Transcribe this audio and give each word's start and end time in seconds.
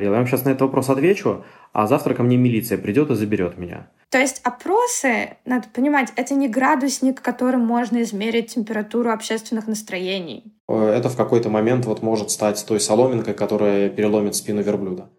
Я 0.00 0.10
вам 0.10 0.26
сейчас 0.26 0.44
на 0.44 0.50
этот 0.50 0.62
вопрос 0.62 0.88
отвечу, 0.88 1.44
а 1.72 1.86
завтра 1.86 2.14
ко 2.14 2.22
мне 2.22 2.36
милиция 2.36 2.78
придет 2.78 3.10
и 3.10 3.14
заберет 3.14 3.58
меня. 3.58 3.90
То 4.10 4.18
есть 4.18 4.40
опросы, 4.42 5.36
надо 5.44 5.68
понимать, 5.68 6.12
это 6.16 6.34
не 6.34 6.48
градусник, 6.48 7.20
которым 7.20 7.66
можно 7.66 8.02
измерить 8.02 8.54
температуру 8.54 9.10
общественных 9.10 9.66
настроений. 9.66 10.54
Это 10.68 11.08
в 11.08 11.16
какой-то 11.16 11.50
момент 11.50 11.84
вот 11.84 12.02
может 12.02 12.30
стать 12.30 12.64
той 12.66 12.80
соломинкой, 12.80 13.34
которая 13.34 13.90
переломит 13.90 14.34
спину 14.34 14.62
верблюда. 14.62 15.10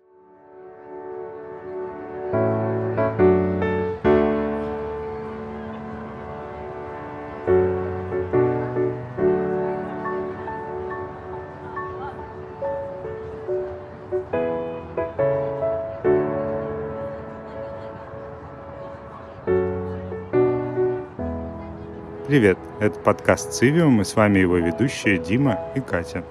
Привет, 22.39 22.57
это 22.79 22.97
подкаст 23.01 23.51
«Цивиум», 23.51 23.99
и 23.99 24.05
с 24.05 24.15
вами 24.15 24.39
его 24.39 24.55
ведущие 24.55 25.17
Дима 25.17 25.59
и 25.75 25.81
Катя. 25.81 26.23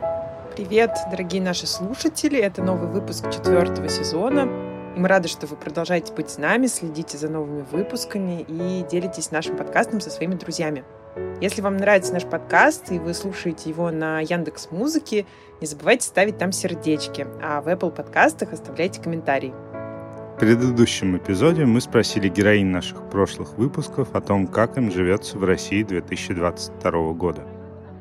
Привет, 0.56 0.96
дорогие 1.10 1.42
наши 1.42 1.66
слушатели, 1.66 2.38
это 2.38 2.62
новый 2.62 2.88
выпуск 2.88 3.30
четвертого 3.30 3.90
сезона. 3.90 4.48
И 4.96 4.98
мы 4.98 5.06
рады, 5.06 5.28
что 5.28 5.46
вы 5.46 5.56
продолжаете 5.56 6.14
быть 6.14 6.30
с 6.30 6.38
нами, 6.38 6.66
следите 6.66 7.18
за 7.18 7.28
новыми 7.28 7.62
выпусками 7.70 8.42
и 8.48 8.86
делитесь 8.90 9.32
нашим 9.32 9.58
подкастом 9.58 10.00
со 10.00 10.08
своими 10.08 10.34
друзьями. 10.34 10.82
Если 11.42 11.60
вам 11.60 11.76
нравится 11.76 12.14
наш 12.14 12.24
подкаст 12.24 12.90
и 12.90 12.98
вы 12.98 13.12
слушаете 13.12 13.68
его 13.68 13.90
на 13.90 14.20
Яндекс 14.20 14.70
Музыке, 14.70 15.26
не 15.60 15.66
забывайте 15.66 16.06
ставить 16.06 16.38
там 16.38 16.52
сердечки, 16.52 17.26
а 17.42 17.60
в 17.60 17.68
Apple 17.68 17.90
подкастах 17.90 18.54
оставляйте 18.54 19.02
комментарии. 19.02 19.52
В 20.38 20.40
предыдущем 20.40 21.16
эпизоде 21.16 21.64
мы 21.64 21.80
спросили 21.80 22.28
героинь 22.28 22.68
наших 22.68 23.10
прошлых 23.10 23.58
выпусков 23.58 24.14
о 24.14 24.20
том, 24.20 24.46
как 24.46 24.78
им 24.78 24.88
живется 24.88 25.36
в 25.36 25.42
России 25.42 25.82
2022 25.82 27.12
года. 27.14 27.42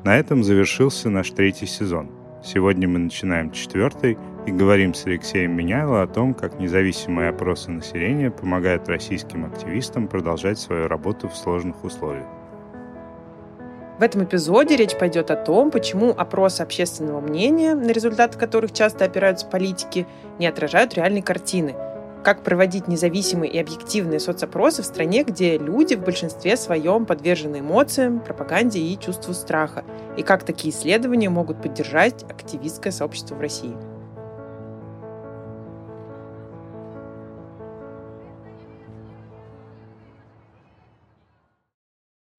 На 0.04 0.16
этом 0.16 0.44
завершился 0.44 1.10
наш 1.10 1.32
третий 1.32 1.66
сезон. 1.66 2.12
Сегодня 2.44 2.86
мы 2.86 3.00
начинаем 3.00 3.50
четвертый 3.50 4.16
и 4.46 4.52
говорим 4.52 4.94
с 4.94 5.04
Алексеем 5.04 5.56
Меняйло 5.56 6.00
о 6.00 6.06
том, 6.06 6.32
как 6.32 6.60
независимые 6.60 7.30
опросы 7.30 7.72
населения 7.72 8.30
помогают 8.30 8.88
российским 8.88 9.44
активистам 9.44 10.06
продолжать 10.06 10.60
свою 10.60 10.86
работу 10.86 11.28
в 11.28 11.36
сложных 11.36 11.82
условиях. 11.82 12.28
В 13.98 14.02
этом 14.04 14.22
эпизоде 14.22 14.76
речь 14.76 14.96
пойдет 14.96 15.32
о 15.32 15.36
том, 15.36 15.72
почему 15.72 16.14
опросы 16.16 16.60
общественного 16.60 17.20
мнения, 17.20 17.74
на 17.74 17.90
результаты 17.90 18.38
которых 18.38 18.72
часто 18.72 19.06
опираются 19.06 19.44
политики, 19.44 20.06
не 20.38 20.46
отражают 20.46 20.94
реальной 20.94 21.22
картины– 21.22 21.74
как 22.24 22.42
проводить 22.42 22.88
независимые 22.88 23.52
и 23.52 23.58
объективные 23.58 24.20
соцопросы 24.20 24.82
в 24.82 24.86
стране, 24.86 25.22
где 25.22 25.56
люди 25.58 25.94
в 25.94 26.04
большинстве 26.04 26.56
своем 26.56 27.06
подвержены 27.06 27.60
эмоциям, 27.60 28.20
пропаганде 28.20 28.80
и 28.80 28.98
чувству 28.98 29.34
страха, 29.34 29.84
и 30.16 30.22
как 30.22 30.44
такие 30.44 30.74
исследования 30.74 31.30
могут 31.30 31.62
поддержать 31.62 32.24
активистское 32.24 32.92
сообщество 32.92 33.34
в 33.34 33.40
России. 33.40 33.76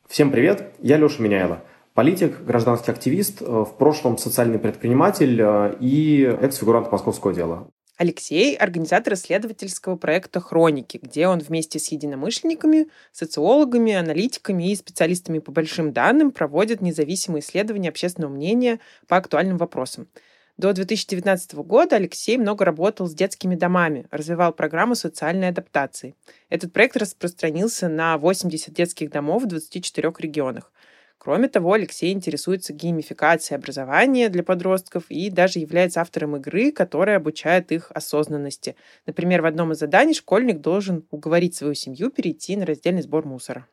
Всем 0.08 0.32
привет, 0.32 0.74
я 0.80 0.98
Леша 0.98 1.24
Меняйло. 1.24 1.62
Политик, 1.94 2.44
гражданский 2.44 2.92
активист, 2.92 3.42
э, 3.42 3.46
в 3.46 3.78
прошлом 3.78 4.18
социальный 4.18 4.58
предприниматель 4.58 5.40
э, 5.42 5.76
и 5.80 6.24
экс-фигурант 6.24 6.92
московского 6.92 7.34
дела. 7.34 7.68
Алексей– 8.00 8.56
организатор 8.58 9.16
исследовательского 9.16 9.98
проекта 9.98 10.40
«Хроники», 10.40 11.02
где 11.04 11.28
он 11.28 11.40
вместе 11.40 11.80
с 11.80 11.92
единомышленниками, 11.92 12.88
социологами, 13.12 13.92
аналитиками 13.92 14.72
и 14.72 14.76
специалистами 14.78 15.40
по 15.40 15.52
большим 15.52 15.92
данным 15.92 16.32
проводит 16.32 16.80
независимые 16.80 17.42
исследования 17.42 17.90
общественного 17.90 18.32
мнения 18.32 18.80
по 19.10 19.18
актуальным 19.18 19.58
вопросам. 19.58 20.08
До 20.56 20.72
2019 20.72 21.56
года 21.56 21.98
Алексей 21.98 22.38
много 22.38 22.64
работал 22.64 23.06
с 23.06 23.14
детскими 23.14 23.56
домами, 23.56 24.08
развивал 24.12 24.54
программу 24.54 24.96
социальной 24.96 25.50
адаптации. 25.50 26.16
Этот 26.48 26.72
проект 26.72 26.96
распространился 26.96 27.90
на 27.90 28.18
80 28.18 28.74
детских 28.74 29.10
домов 29.10 29.44
в 29.44 29.48
24 29.48 30.14
регионах. 30.20 30.72
Кроме 31.20 31.50
того, 31.50 31.74
Алексей 31.74 32.14
интересуется 32.14 32.72
геймификацией 32.72 33.58
образования 33.58 34.30
для 34.30 34.42
подростков 34.42 35.04
и 35.10 35.30
даже 35.30 35.60
является 35.60 36.00
автором 36.00 36.38
игры, 36.38 36.72
которая 36.72 37.18
обучает 37.18 37.74
их 37.74 37.92
осознанности. 37.94 38.78
Например, 39.06 39.42
в 39.42 39.46
одном 39.46 39.74
из 39.74 39.80
заданий 39.80 40.14
школьник 40.14 40.62
должен 40.62 41.06
уговорить 41.12 41.56
свою 41.56 41.74
семью 41.74 42.10
перейти 42.10 42.56
на 42.56 42.66
раздельный 42.66 43.02
сбор 43.02 43.26
мусора. 43.26 43.68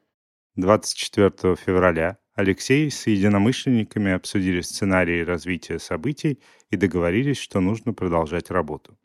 24 0.56 1.54
февраля 1.54 2.18
Алексей 2.34 2.90
с 2.90 3.06
единомышленниками 3.06 4.10
обсудили 4.10 4.60
сценарии 4.60 5.22
развития 5.22 5.78
событий 5.78 6.40
и 6.70 6.76
договорились, 6.76 7.38
что 7.38 7.60
нужно 7.60 7.94
продолжать 7.94 8.50
работу. 8.50 8.98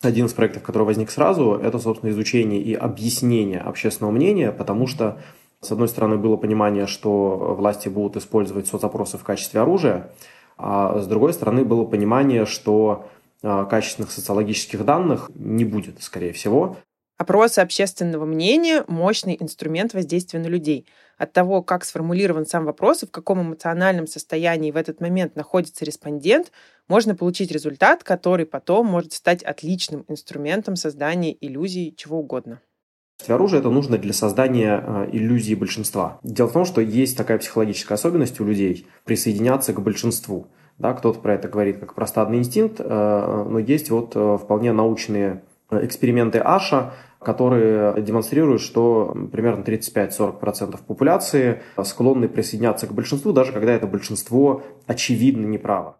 Один 0.00 0.26
из 0.26 0.32
проектов, 0.32 0.64
который 0.64 0.84
возник 0.84 1.10
сразу, 1.10 1.52
это, 1.52 1.78
собственно, 1.78 2.10
изучение 2.10 2.60
и 2.60 2.74
объяснение 2.74 3.60
общественного 3.60 4.12
мнения, 4.12 4.50
потому 4.50 4.86
что 4.86 5.22
с 5.62 5.70
одной 5.72 5.88
стороны, 5.88 6.16
было 6.16 6.36
понимание, 6.36 6.86
что 6.86 7.54
власти 7.58 7.88
будут 7.88 8.16
использовать 8.16 8.66
соцопросы 8.66 9.18
в 9.18 9.24
качестве 9.24 9.60
оружия, 9.60 10.10
а 10.56 10.98
с 10.98 11.06
другой 11.06 11.32
стороны, 11.32 11.64
было 11.64 11.84
понимание, 11.84 12.46
что 12.46 13.06
а, 13.42 13.64
качественных 13.64 14.10
социологических 14.10 14.84
данных 14.84 15.30
не 15.34 15.64
будет, 15.64 16.02
скорее 16.02 16.32
всего. 16.32 16.76
Опросы 17.16 17.58
общественного 17.58 18.24
мнения– 18.24 18.84
мощный 18.88 19.36
инструмент 19.38 19.92
воздействия 19.92 20.40
на 20.40 20.46
людей. 20.46 20.86
От 21.18 21.34
того, 21.34 21.62
как 21.62 21.84
сформулирован 21.84 22.46
сам 22.46 22.64
вопрос 22.64 23.02
и 23.02 23.06
в 23.06 23.10
каком 23.10 23.42
эмоциональном 23.42 24.06
состоянии 24.06 24.70
в 24.70 24.76
этот 24.76 25.02
момент 25.02 25.36
находится 25.36 25.84
респондент, 25.84 26.50
можно 26.88 27.14
получить 27.14 27.52
результат, 27.52 28.04
который 28.04 28.46
потом 28.46 28.86
может 28.86 29.12
стать 29.12 29.42
отличным 29.42 30.06
инструментом 30.08 30.76
создания 30.76 31.36
иллюзий 31.38 31.94
чего 31.94 32.20
угодно. 32.20 32.62
Оружие 33.28 33.60
это 33.60 33.70
нужно 33.70 33.98
для 33.98 34.12
создания 34.12 34.82
э, 34.84 35.08
иллюзии 35.12 35.54
большинства. 35.54 36.18
Дело 36.22 36.48
в 36.48 36.52
том, 36.52 36.64
что 36.64 36.80
есть 36.80 37.16
такая 37.16 37.38
психологическая 37.38 37.96
особенность 37.96 38.40
у 38.40 38.44
людей 38.44 38.86
присоединяться 39.04 39.72
к 39.72 39.80
большинству. 39.80 40.46
Да, 40.78 40.94
кто-то 40.94 41.20
про 41.20 41.34
это 41.34 41.48
говорит 41.48 41.78
как 41.78 41.94
про 41.94 42.06
стадный 42.06 42.38
инстинкт, 42.38 42.80
э, 42.80 43.44
но 43.48 43.58
есть 43.58 43.90
вот 43.90 44.12
э, 44.14 44.38
вполне 44.40 44.72
научные 44.72 45.42
эксперименты 45.70 46.38
Аша, 46.38 46.94
которые 47.20 48.00
демонстрируют, 48.02 48.62
что 48.62 49.14
примерно 49.30 49.62
35-40% 49.62 50.80
популяции 50.86 51.62
склонны 51.84 52.28
присоединяться 52.28 52.86
к 52.86 52.92
большинству, 52.92 53.32
даже 53.32 53.52
когда 53.52 53.72
это 53.72 53.86
большинство 53.86 54.62
очевидно 54.86 55.44
неправо. 55.44 55.98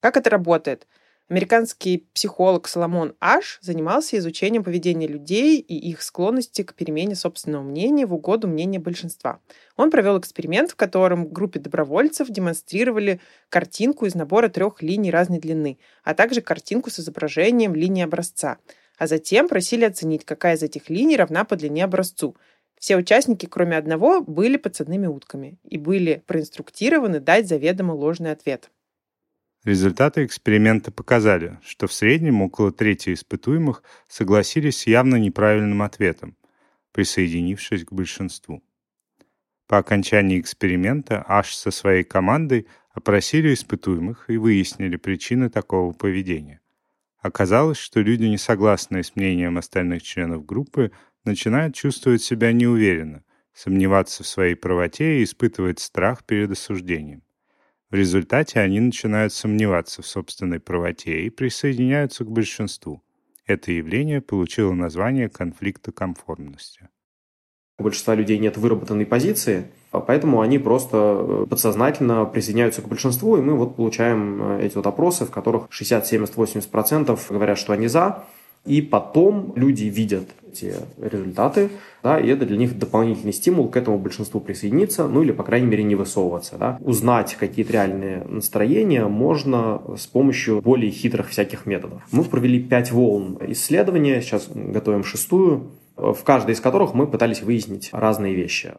Как 0.00 0.16
это 0.16 0.30
работает? 0.30 0.86
Американский 1.30 2.08
психолог 2.12 2.66
Соломон 2.66 3.14
Аш 3.20 3.60
занимался 3.62 4.18
изучением 4.18 4.64
поведения 4.64 5.06
людей 5.06 5.60
и 5.60 5.76
их 5.76 6.02
склонности 6.02 6.62
к 6.62 6.74
перемене 6.74 7.14
собственного 7.14 7.62
мнения 7.62 8.04
в 8.04 8.12
угоду 8.12 8.48
мнения 8.48 8.80
большинства. 8.80 9.38
Он 9.76 9.92
провел 9.92 10.18
эксперимент, 10.18 10.72
в 10.72 10.74
котором 10.74 11.28
группе 11.28 11.60
добровольцев 11.60 12.28
демонстрировали 12.30 13.20
картинку 13.48 14.06
из 14.06 14.16
набора 14.16 14.48
трех 14.48 14.82
линий 14.82 15.12
разной 15.12 15.38
длины, 15.38 15.78
а 16.02 16.14
также 16.14 16.40
картинку 16.40 16.90
с 16.90 16.98
изображением 16.98 17.76
линии 17.76 18.02
образца. 18.02 18.58
А 18.98 19.06
затем 19.06 19.46
просили 19.46 19.84
оценить, 19.84 20.24
какая 20.24 20.56
из 20.56 20.64
этих 20.64 20.90
линий 20.90 21.16
равна 21.16 21.44
по 21.44 21.54
длине 21.54 21.84
образцу. 21.84 22.36
Все 22.76 22.96
участники, 22.96 23.46
кроме 23.46 23.76
одного, 23.76 24.20
были 24.20 24.56
подсадными 24.56 25.06
утками 25.06 25.60
и 25.62 25.78
были 25.78 26.24
проинструктированы 26.26 27.20
дать 27.20 27.46
заведомо 27.46 27.92
ложный 27.92 28.32
ответ. 28.32 28.68
Результаты 29.64 30.24
эксперимента 30.24 30.90
показали, 30.90 31.58
что 31.62 31.86
в 31.86 31.92
среднем 31.92 32.40
около 32.40 32.72
трети 32.72 33.12
испытуемых 33.12 33.82
согласились 34.08 34.78
с 34.78 34.86
явно 34.86 35.16
неправильным 35.16 35.82
ответом, 35.82 36.34
присоединившись 36.92 37.84
к 37.84 37.92
большинству. 37.92 38.62
По 39.66 39.76
окончании 39.76 40.40
эксперимента 40.40 41.22
Аш 41.28 41.54
со 41.54 41.70
своей 41.70 42.04
командой 42.04 42.66
опросили 42.92 43.52
испытуемых 43.52 44.30
и 44.30 44.38
выяснили 44.38 44.96
причины 44.96 45.50
такого 45.50 45.92
поведения. 45.92 46.60
Оказалось, 47.18 47.76
что 47.76 48.00
люди, 48.00 48.24
не 48.24 48.38
согласные 48.38 49.04
с 49.04 49.14
мнением 49.14 49.58
остальных 49.58 50.02
членов 50.02 50.46
группы, 50.46 50.90
начинают 51.24 51.74
чувствовать 51.74 52.22
себя 52.22 52.52
неуверенно, 52.52 53.24
сомневаться 53.52 54.22
в 54.22 54.26
своей 54.26 54.54
правоте 54.54 55.20
и 55.20 55.24
испытывать 55.24 55.80
страх 55.80 56.24
перед 56.24 56.50
осуждением. 56.50 57.22
В 57.90 57.94
результате 57.94 58.60
они 58.60 58.80
начинают 58.80 59.32
сомневаться 59.32 60.02
в 60.02 60.06
собственной 60.06 60.60
правоте 60.60 61.22
и 61.22 61.30
присоединяются 61.30 62.24
к 62.24 62.30
большинству. 62.30 63.02
Это 63.46 63.72
явление 63.72 64.20
получило 64.20 64.72
название 64.72 65.28
конфликта 65.28 65.90
конформности. 65.90 66.88
У 67.78 67.82
большинства 67.82 68.14
людей 68.14 68.38
нет 68.38 68.56
выработанной 68.56 69.06
позиции, 69.06 69.66
Поэтому 69.90 70.40
они 70.40 70.58
просто 70.58 70.96
э, 70.96 71.46
подсознательно 71.50 72.24
присоединяются 72.24 72.80
к 72.80 72.88
большинству, 72.88 73.36
и 73.36 73.40
мы 73.40 73.54
вот 73.54 73.74
получаем 73.74 74.40
э, 74.40 74.66
эти 74.66 74.76
вот 74.76 74.86
опросы, 74.86 75.24
в 75.24 75.30
которых 75.30 75.66
60, 75.68 76.06
70, 76.06 76.36
80% 76.36 77.18
говорят, 77.28 77.58
что 77.58 77.72
они 77.72 77.88
за, 77.88 78.24
и 78.64 78.82
потом 78.82 79.52
люди 79.56 79.84
видят 79.84 80.28
эти 80.52 80.74
результаты, 81.00 81.70
да, 82.02 82.20
и 82.20 82.28
это 82.28 82.46
для 82.46 82.56
них 82.56 82.78
дополнительный 82.78 83.32
стимул 83.32 83.68
к 83.68 83.76
этому 83.76 83.98
большинству 83.98 84.40
присоединиться, 84.40 85.08
ну 85.08 85.22
или, 85.22 85.32
по 85.32 85.42
крайней 85.42 85.66
мере, 85.66 85.82
не 85.82 85.94
высовываться. 85.94 86.56
Да. 86.56 86.78
Узнать 86.80 87.34
какие-то 87.34 87.72
реальные 87.72 88.24
настроения 88.24 89.06
можно 89.06 89.82
с 89.96 90.06
помощью 90.06 90.60
более 90.60 90.90
хитрых 90.90 91.28
всяких 91.28 91.66
методов. 91.66 92.02
Мы 92.12 92.24
провели 92.24 92.62
пять 92.62 92.92
волн 92.92 93.38
исследования, 93.48 94.20
сейчас 94.20 94.48
готовим 94.48 95.04
шестую, 95.04 95.70
в 95.96 96.22
каждой 96.24 96.54
из 96.54 96.60
которых 96.60 96.94
мы 96.94 97.06
пытались 97.06 97.42
выяснить 97.42 97.90
разные 97.92 98.34
вещи. 98.34 98.74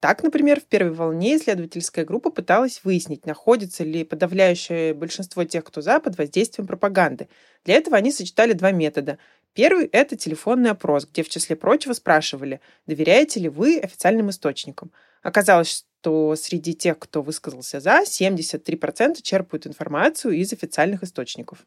Так, 0.00 0.22
например, 0.22 0.60
в 0.60 0.64
первой 0.66 0.92
волне 0.92 1.36
исследовательская 1.36 2.04
группа 2.04 2.30
пыталась 2.30 2.82
выяснить, 2.84 3.24
находится 3.24 3.82
ли 3.82 4.04
подавляющее 4.04 4.92
большинство 4.92 5.44
тех, 5.44 5.64
кто 5.64 5.80
за, 5.80 6.00
под 6.00 6.18
воздействием 6.18 6.66
пропаганды. 6.66 7.28
Для 7.64 7.76
этого 7.76 7.96
они 7.96 8.12
сочетали 8.12 8.52
два 8.52 8.72
метода. 8.72 9.18
Первый– 9.56 9.86
это 9.92 10.16
телефонный 10.16 10.70
опрос, 10.70 11.06
где 11.06 11.22
в 11.22 11.30
числе 11.30 11.56
прочего 11.56 11.94
спрашивали, 11.94 12.60
доверяете 12.86 13.40
ли 13.40 13.48
вы 13.48 13.78
официальным 13.78 14.28
источникам. 14.28 14.92
Оказалось, 15.22 15.86
что 16.02 16.36
среди 16.36 16.74
тех, 16.74 16.98
кто 16.98 17.22
высказался 17.22 17.80
«за», 17.80 18.02
73% 18.02 19.22
черпают 19.22 19.66
информацию 19.66 20.34
из 20.34 20.52
официальных 20.52 21.02
источников. 21.02 21.60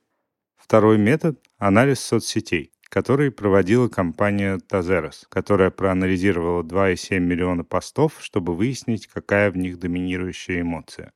Второй 0.56 1.00
метод– 1.00 1.40
анализ 1.58 2.00
соцсетей 2.00 2.72
который 2.92 3.30
проводила 3.30 3.88
компания 3.88 4.58
Тазерос, 4.58 5.28
которая 5.30 5.70
проанализировала 5.70 6.64
2,7 6.64 7.20
миллиона 7.20 7.64
постов, 7.64 8.16
чтобы 8.20 8.56
выяснить, 8.56 9.06
какая 9.06 9.52
в 9.52 9.58
них 9.58 9.78
доминирующая 9.78 10.62
эмоция. 10.62 11.14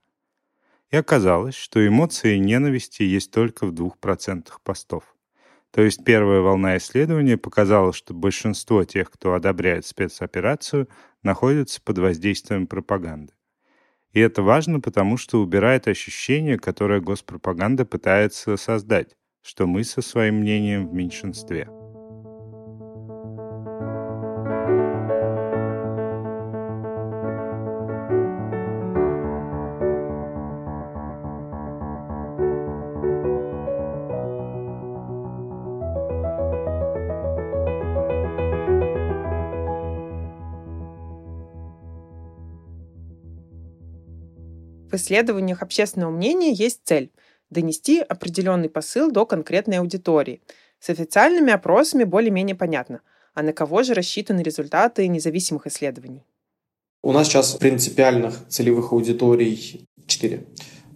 И 0.91 0.95
оказалось, 0.95 1.55
что 1.55 1.85
эмоции 1.85 2.37
ненависти 2.37 3.01
есть 3.01 3.31
только 3.31 3.65
в 3.65 3.73
2% 3.73 4.51
постов. 4.63 5.12
То 5.73 5.81
есть 5.81 6.05
первая 6.05 6.41
волна 6.41 6.77
исследования 6.77 7.37
показала, 7.37 7.91
что 7.93 8.13
большинство 8.13 8.83
тех, 8.85 9.09
кто 9.11 9.33
одобряет 9.33 9.85
спецоперацию, 9.85 10.87
находятся 11.23 11.81
под 11.81 11.97
воздействием 11.97 12.67
пропаганды. 12.67 13.33
И 14.11 14.19
это 14.19 14.43
важно, 14.43 14.79
потому 14.79 15.17
что 15.17 15.41
убирает 15.41 15.87
ощущение, 15.87 16.59
которое 16.59 17.01
госпропаганда 17.01 17.85
пытается 17.85 18.55
создать 18.57 19.15
что 19.43 19.67
мы 19.67 19.83
со 19.83 20.01
своим 20.01 20.35
мнением 20.35 20.87
в 20.87 20.93
меньшинстве. 20.93 21.67
Исследованиях 44.95 45.61
общественного 45.61 46.11
мнения 46.11 46.51
есть 46.51 46.81
цель 46.83 47.11
донести 47.49 47.99
определенный 47.99 48.69
посыл 48.69 49.11
до 49.11 49.25
конкретной 49.25 49.79
аудитории. 49.79 50.41
С 50.79 50.89
официальными 50.89 51.53
опросами 51.53 52.03
более-менее 52.03 52.55
понятно. 52.55 53.01
А 53.33 53.41
на 53.41 53.53
кого 53.53 53.83
же 53.83 53.93
рассчитаны 53.93 54.41
результаты 54.41 55.07
независимых 55.07 55.67
исследований? 55.67 56.23
У 57.01 57.11
нас 57.11 57.27
сейчас 57.27 57.53
принципиальных 57.55 58.47
целевых 58.47 58.91
аудиторий 58.91 59.85
четыре. 60.07 60.45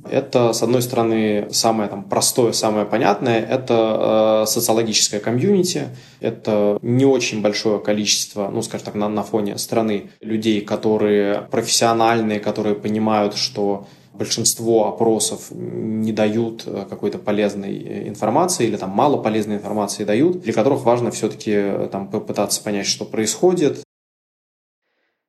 Это, 0.10 0.54
с 0.54 0.64
одной 0.64 0.82
стороны, 0.82 1.48
самое 1.52 1.90
там, 1.90 2.04
простое, 2.04 2.52
самое 2.52 2.86
понятное, 2.86 3.40
это 3.40 4.44
э, 4.44 4.46
социологическое 4.48 5.20
комьюнити, 5.20 5.90
это 6.20 6.78
не 6.82 7.06
очень 7.06 7.42
большое 7.42 7.80
количество, 7.80 8.50
ну, 8.50 8.62
скажем 8.62 8.86
так, 8.86 8.96
на, 8.96 9.10
на 9.10 9.24
фоне 9.24 9.58
страны 9.58 10.10
людей, 10.22 10.62
которые 10.62 11.48
профессиональные, 11.52 12.40
которые 12.40 12.76
понимают, 12.76 13.36
что 13.36 13.88
большинство 14.18 14.88
опросов 14.88 15.52
не 15.52 16.12
дают 16.12 16.64
э, 16.66 16.86
какой-то 16.90 17.20
полезной 17.20 17.78
э, 17.78 18.08
информации 18.08 18.68
или 18.68 18.78
там 18.78 18.90
мало 18.90 19.18
полезной 19.18 19.56
информации 19.56 20.04
дают, 20.04 20.42
для 20.42 20.54
которых 20.54 20.84
важно 20.84 21.12
все-таки 21.12 21.52
э, 21.54 21.90
там 21.92 22.10
попытаться 22.10 22.62
понять, 22.64 22.88
что 22.88 23.06
происходит. 23.06 23.84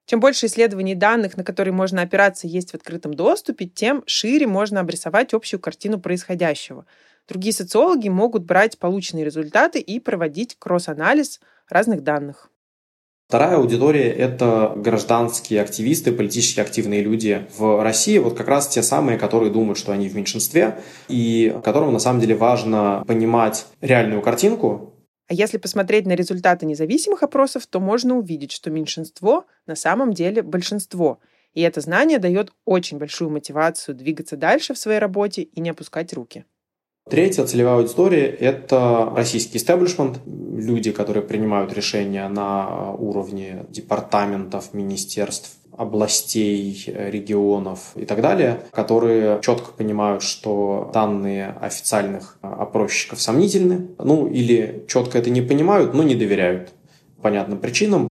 Чем 0.09 0.21
больше 0.21 0.47
исследований 0.47 0.95
данных, 0.95 1.37
на 1.37 1.45
которые 1.45 1.75
можно 1.75 2.01
опираться, 2.01 2.47
есть 2.47 2.71
в 2.71 2.75
открытом 2.75 3.13
доступе, 3.13 3.67
тем 3.67 4.03
шире 4.07 4.47
можно 4.47 4.81
обрисовать 4.81 5.35
общую 5.35 5.61
картину 5.61 6.01
происходящего. 6.01 6.87
Другие 7.29 7.53
социологи 7.53 8.09
могут 8.09 8.45
брать 8.45 8.79
полученные 8.79 9.27
результаты 9.27 9.81
и 9.81 10.01
проводить 10.01 10.57
кросс-анализ 10.59 11.41
разных 11.69 12.03
данных. 12.05 12.51
Вторая 13.29 13.57
аудитория– 13.57 14.11
это 14.15 14.73
гражданские 14.77 15.61
активисты, 15.61 16.11
политически 16.13 16.61
активные 16.61 17.03
люди 17.03 17.47
в 17.59 17.83
России. 17.83 18.17
Вот 18.17 18.35
как 18.35 18.49
раз 18.49 18.67
те 18.69 18.83
самые, 18.83 19.19
которые 19.19 19.53
думают, 19.53 19.77
что 19.77 19.93
они 19.93 20.09
в 20.09 20.17
меньшинстве, 20.17 20.79
и 21.09 21.55
которым 21.63 21.93
на 21.93 21.99
самом 21.99 22.21
деле 22.21 22.35
важно 22.35 23.05
понимать 23.07 23.67
реальную 23.83 24.23
картинку. 24.23 24.95
А 25.29 25.35
если 25.35 25.59
посмотреть 25.59 26.07
на 26.07 26.13
результаты 26.13 26.65
независимых 26.65 27.23
опросов, 27.23 27.67
то 27.67 27.81
можно 27.81 28.17
увидеть, 28.17 28.51
что 28.51 28.71
меньшинство 28.71 29.45
на 29.67 29.77
самом 29.77 30.15
деле 30.15 30.43
большинство. 30.43 31.21
И 31.53 31.61
это 31.61 31.83
знание 31.83 32.19
дает 32.19 32.53
очень 32.65 32.99
большую 32.99 33.31
мотивацию 33.31 33.95
двигаться 33.95 34.37
дальше 34.37 34.73
в 34.73 34.79
своей 34.79 34.99
работе 34.99 35.43
и 35.43 35.61
не 35.61 35.71
опускать 35.71 36.15
руки. 36.15 36.47
Третья 37.11 37.45
целевая 37.45 37.77
аудитория– 37.77 38.27
это 38.41 39.13
российский 39.15 39.59
истеблишмент, 39.59 40.21
люди, 40.27 40.93
которые 40.93 41.23
принимают 41.23 41.73
решения 41.73 42.29
на 42.29 42.93
уровне 42.93 43.67
департаментов, 43.71 44.75
министерств, 44.75 45.57
областей, 45.79 46.85
регионов 46.87 47.93
и 47.95 48.05
так 48.05 48.21
далее, 48.21 48.63
которые 48.73 49.41
четко 49.43 49.73
понимают, 49.73 50.23
что 50.23 50.91
данные 50.93 51.57
официальных 51.61 52.39
опросчиков 52.43 53.21
сомнительны, 53.21 53.89
ну 53.99 54.27
или 54.27 54.85
четко 54.89 55.19
это 55.19 55.31
не 55.31 55.41
понимают, 55.41 55.95
но 55.95 56.03
не 56.03 56.15
доверяют 56.15 56.75
понятным 57.23 57.59
причинам. 57.59 58.09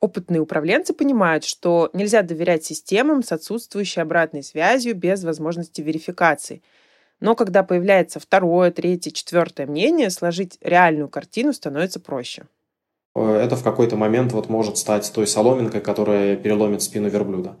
Опытные 0.00 0.40
управленцы 0.40 0.92
понимают, 0.92 1.44
что 1.44 1.90
нельзя 1.92 2.22
доверять 2.22 2.64
системам 2.64 3.22
с 3.22 3.32
отсутствующей 3.32 4.02
обратной 4.02 4.42
связью 4.42 4.94
без 4.94 5.24
возможности 5.24 5.80
верификации– 5.80 6.62
но 7.20 7.34
когда 7.34 7.62
появляется 7.62 8.20
второе, 8.20 8.70
третье, 8.70 9.10
четвертое 9.10 9.66
мнение, 9.66 10.10
сложить 10.10 10.58
реальную 10.60 11.08
картину 11.08 11.52
становится 11.52 12.00
проще. 12.00 12.44
Э, 13.18 13.40
это 13.42 13.56
в 13.56 13.62
какой-то 13.62 13.96
момент 13.96 14.32
вот 14.32 14.48
может 14.48 14.78
стать 14.78 15.10
той 15.12 15.26
соломинкой, 15.26 15.80
которая 15.80 16.36
переломит 16.36 16.82
спину 16.82 17.08
верблюда. 17.08 17.56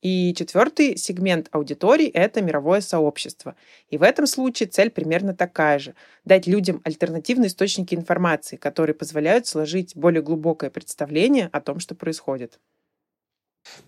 И 0.00 0.32
четвертый 0.34 0.96
сегмент 0.96 1.48
аудитории– 1.50 2.06
это 2.14 2.40
мировое 2.40 2.80
сообщество. 2.80 3.56
И 3.88 3.98
в 3.98 4.04
этом 4.04 4.28
случае 4.28 4.68
цель 4.68 4.90
примерно 4.90 5.34
такая 5.34 5.80
же– 5.80 5.94
дать 6.24 6.46
людям 6.46 6.80
альтернативные 6.84 7.48
источники 7.48 7.96
информации, 7.96 8.56
которые 8.56 8.94
позволяют 8.94 9.48
сложить 9.48 9.96
более 9.96 10.22
глубокое 10.22 10.70
представление 10.70 11.48
о 11.50 11.60
том, 11.60 11.80
что 11.80 11.96
происходит. 11.96 12.60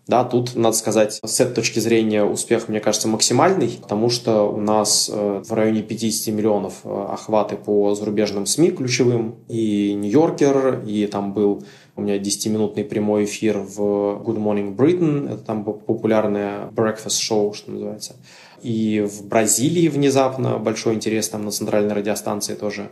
Да, 0.07 0.25
тут, 0.25 0.57
надо 0.57 0.77
сказать, 0.77 1.21
с 1.25 1.41
этой 1.41 1.55
точки 1.55 1.79
зрения 1.79 2.25
успех, 2.25 2.69
мне 2.69 2.81
кажется, 2.81 3.07
максимальный, 3.07 3.79
потому 3.81 4.11
что 4.11 4.43
у 4.51 4.61
нас 4.61 5.09
э, 5.13 5.43
в 5.47 5.53
районе 5.53 5.83
50 5.83 6.35
миллионов 6.35 6.81
э, 6.83 7.07
охваты 7.13 7.57
по 7.57 7.95
зарубежным 7.95 8.45
СМИ 8.45 8.73
ключевым, 8.73 9.37
и 9.47 9.95
Нью-Йоркер, 9.95 10.83
и 10.85 11.07
там 11.07 11.33
был 11.33 11.63
у 11.95 12.03
меня 12.03 12.19
10-минутный 12.19 12.83
прямой 12.83 13.25
эфир 13.25 13.59
в 13.59 13.79
Good 13.79 14.39
Morning 14.39 14.75
Britain, 14.75 15.33
это 15.33 15.45
там 15.45 15.63
популярное 15.63 16.67
breakfast 16.71 17.21
show, 17.21 17.55
что 17.55 17.71
называется. 17.71 18.17
И 18.63 19.01
в 19.09 19.27
Бразилии 19.27 19.89
внезапно 19.89 20.59
большой 20.59 20.95
интерес 20.95 21.29
там 21.29 21.45
на 21.45 21.51
центральной 21.51 21.95
радиостанции 21.95 22.55
тоже 22.55 22.91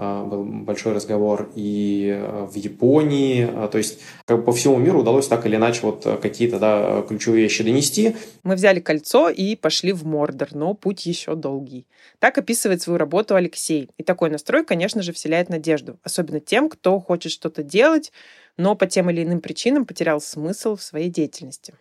был 0.00 0.44
большой 0.44 0.94
разговор 0.94 1.50
и 1.54 2.08
э, 2.16 2.46
в 2.50 2.56
Японии, 2.56 3.46
а, 3.52 3.68
то 3.68 3.76
есть 3.76 4.00
как 4.24 4.44
по 4.44 4.52
всему 4.52 4.78
миру 4.78 5.00
удалось 5.00 5.28
так 5.28 5.44
или 5.44 5.56
иначе 5.56 5.80
вот 5.82 6.06
какие-то 6.22 6.58
да, 6.58 7.02
ключевые 7.06 7.42
вещи 7.42 7.62
донести. 7.62 8.16
Мы 8.42 8.54
взяли 8.54 8.80
кольцо 8.80 9.28
и 9.28 9.56
пошли 9.56 9.92
в 9.92 10.06
Мордор, 10.06 10.48
но 10.52 10.72
путь 10.72 11.04
еще 11.04 11.34
долгий. 11.34 11.86
Так 12.18 12.38
описывает 12.38 12.80
свою 12.80 12.98
работу 12.98 13.34
Алексей. 13.34 13.90
И 13.98 14.02
такой 14.02 14.30
настрой, 14.30 14.64
конечно 14.64 15.02
же, 15.02 15.12
вселяет 15.12 15.50
надежду, 15.50 15.98
особенно 16.02 16.40
тем, 16.40 16.70
кто 16.70 16.98
хочет 16.98 17.32
что-то 17.32 17.62
делать, 17.62 18.10
но 18.56 18.74
по 18.74 18.86
тем 18.86 19.10
или 19.10 19.22
иным 19.22 19.40
причинам 19.40 19.84
потерял 19.84 20.20
смысл 20.20 20.76
в 20.76 20.82
своей 20.82 21.10
деятельности. 21.10 21.74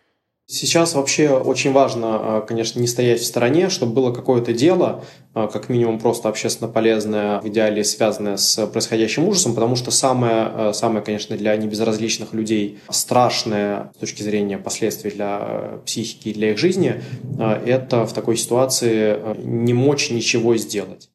Сейчас 0.51 0.95
вообще 0.95 1.29
очень 1.29 1.71
важно, 1.73 2.07
а, 2.37 2.41
конечно, 2.41 2.79
не 2.79 2.87
стоять 2.87 3.19
в 3.19 3.25
стороне, 3.25 3.69
чтобы 3.69 3.93
было 3.93 4.11
какое-то 4.11 4.51
дело, 4.51 5.05
а, 5.35 5.45
как 5.45 5.69
минимум 5.69 5.99
просто 5.99 6.27
общественно 6.27 6.67
полезное, 6.67 7.39
в 7.39 7.47
идеале 7.49 7.83
связанное 7.83 8.35
с 8.35 8.65
происходящим 8.65 9.27
ужасом, 9.27 9.53
потому 9.53 9.75
что 9.75 9.91
самое, 9.91 10.33
а, 10.33 10.73
самое, 10.73 11.05
конечно, 11.05 11.37
для 11.37 11.55
небезразличных 11.55 12.33
людей 12.33 12.79
страшное 12.89 13.91
с 13.95 13.99
точки 13.99 14.23
зрения 14.23 14.57
последствий 14.57 15.11
для 15.11 15.81
психики 15.85 16.29
и 16.29 16.33
для 16.33 16.53
их 16.53 16.57
жизни, 16.57 16.99
это 17.37 18.07
в 18.07 18.13
такой 18.13 18.35
ситуации 18.35 19.19
не 19.43 19.75
мочь 19.75 20.09
ничего 20.09 20.57
сделать. 20.57 21.11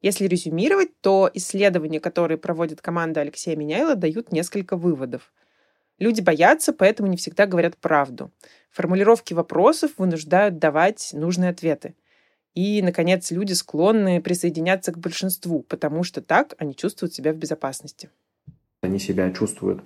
Если 0.00 0.26
резюмировать, 0.26 0.98
то 1.02 1.28
исследования, 1.34 2.00
которые 2.00 2.38
проводит 2.38 2.80
команда 2.80 3.20
Алексея 3.20 3.56
Меняйла, 3.56 3.94
дают 3.94 4.32
несколько 4.32 4.76
выводов. 4.76 5.32
Люди 5.98 6.20
боятся, 6.20 6.72
поэтому 6.72 7.08
не 7.08 7.16
всегда 7.16 7.46
говорят 7.46 7.76
правду. 7.76 8.30
Формулировки 8.70 9.34
вопросов 9.34 9.92
вынуждают 9.98 10.58
давать 10.58 11.10
нужные 11.12 11.50
ответы. 11.50 11.94
И, 12.54 12.82
наконец, 12.82 13.30
люди 13.30 13.52
склонны 13.52 14.20
присоединяться 14.20 14.92
к 14.92 14.98
большинству, 14.98 15.62
потому 15.68 16.02
что 16.02 16.20
так 16.20 16.54
они 16.58 16.74
чувствуют 16.74 17.14
себя 17.14 17.32
в 17.32 17.36
безопасности. 17.36 18.10
Они 18.80 19.00
себя 19.00 19.32
чувствуют 19.32 19.82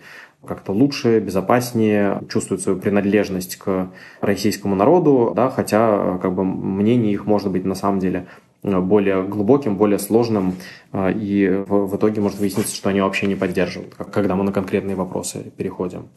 как-то 0.47 0.73
лучше, 0.73 1.21
безопаснее, 1.21 2.23
чувствуют 2.28 2.61
свою 2.61 2.78
принадлежность 2.78 3.57
к 3.57 3.90
российскому 4.21 4.75
народу, 4.75 5.33
да, 5.35 5.49
хотя 5.49 6.19
как 6.19 6.35
бы 6.35 6.45
мнение 6.45 7.12
их 7.12 7.25
может 7.25 7.50
быть 7.50 7.64
на 7.64 7.75
самом 7.75 8.00
деле 8.00 8.26
более 8.62 9.25
глубоким, 9.25 9.76
более 9.76 9.99
сложным, 9.99 10.57
э, 10.92 11.12
и 11.12 11.49
в, 11.49 11.87
в 11.87 11.97
итоге 11.97 12.21
может 12.21 12.38
выясниться, 12.38 12.75
что 12.75 12.88
они 12.90 13.00
вообще 13.00 13.26
не 13.26 13.35
поддерживают, 13.35 13.95
когда 13.95 14.37
мы 14.37 14.45
на 14.45 14.52
конкретные 14.52 14.97
вопросы 14.97 15.52
переходим. 15.57 16.09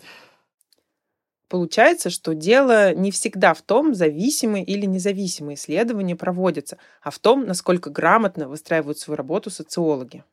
Получается, 1.48 2.10
что 2.10 2.34
дело 2.34 2.94
не 2.94 3.12
всегда 3.12 3.54
в 3.54 3.62
том, 3.62 3.94
зависимые 3.94 4.64
или 4.64 4.86
независимые 4.86 5.56
исследования 5.56 6.16
проводятся, 6.16 6.78
а 7.04 7.12
в 7.12 7.20
том, 7.20 7.46
насколько 7.46 7.90
грамотно 7.90 8.48
выстраивают 8.48 8.98
свою 8.98 9.16
работу 9.16 9.50
социологи. 9.50 10.24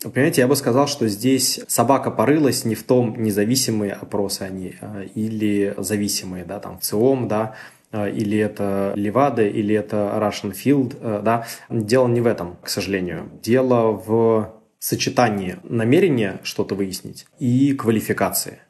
Понимаете, 0.00 0.42
я 0.42 0.46
бы 0.46 0.54
сказал, 0.54 0.86
что 0.86 1.08
здесь 1.08 1.60
собака 1.66 2.12
порылась 2.12 2.64
не 2.64 2.76
в 2.76 2.84
том, 2.84 3.20
независимые 3.20 3.94
опросы 3.94 4.42
они 4.42 4.76
а, 4.80 5.02
или 5.02 5.74
зависимые, 5.76 6.44
да, 6.44 6.60
там, 6.60 6.80
ЦИОМ, 6.80 7.26
да, 7.26 7.56
Э, 7.56 7.77
или 7.92 8.38
это 8.38 8.92
Левада, 8.96 9.46
или 9.46 9.74
это 9.74 10.12
Russian 10.20 10.52
Field, 10.52 10.98
э, 11.00 11.22
да. 11.22 11.46
Дело 11.70 12.08
не 12.08 12.20
в 12.20 12.26
этом, 12.26 12.56
к 12.62 12.68
сожалению. 12.68 13.30
Дело 13.42 13.92
в 13.92 14.54
сочетании 14.78 15.58
намерения 15.62 16.40
что-то 16.42 16.74
выяснить 16.74 17.26
и 17.38 17.74
квалификации 17.74 18.60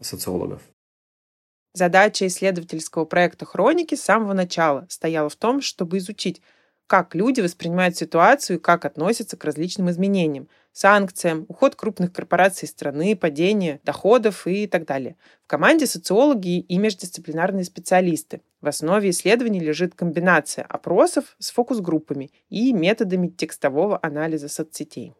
социологов. 0.00 0.62
Задача 1.74 2.26
исследовательского 2.26 3.04
проекта 3.04 3.44
«Хроники» 3.46 3.96
с 3.96 4.02
самого 4.02 4.32
начала 4.32 4.86
стояла 4.88 5.28
в 5.28 5.36
том, 5.36 5.60
чтобы 5.60 5.98
изучить, 5.98 6.40
как 6.86 7.14
люди 7.14 7.40
воспринимают 7.40 7.96
ситуацию 7.96 8.58
и 8.58 8.60
как 8.60 8.84
относятся 8.84 9.36
к 9.36 9.44
различным 9.44 9.90
изменениям, 9.90 10.48
санкциям, 10.72 11.46
уход 11.48 11.76
крупных 11.76 12.12
корпораций 12.12 12.68
страны, 12.68 13.16
падение 13.16 13.80
доходов 13.84 14.46
и 14.46 14.66
так 14.66 14.84
далее. 14.84 15.16
В 15.44 15.46
команде 15.46 15.86
социологи 15.86 16.60
и 16.60 16.78
междисциплинарные 16.78 17.64
специалисты. 17.64 18.42
В 18.60 18.68
основе 18.68 19.10
исследований 19.10 19.60
лежит 19.60 19.94
комбинация 19.94 20.64
опросов 20.64 21.36
с 21.38 21.50
фокус-группами 21.50 22.30
и 22.48 22.72
методами 22.72 23.28
текстового 23.28 23.98
анализа 24.02 24.48
соцсетей. 24.48 25.14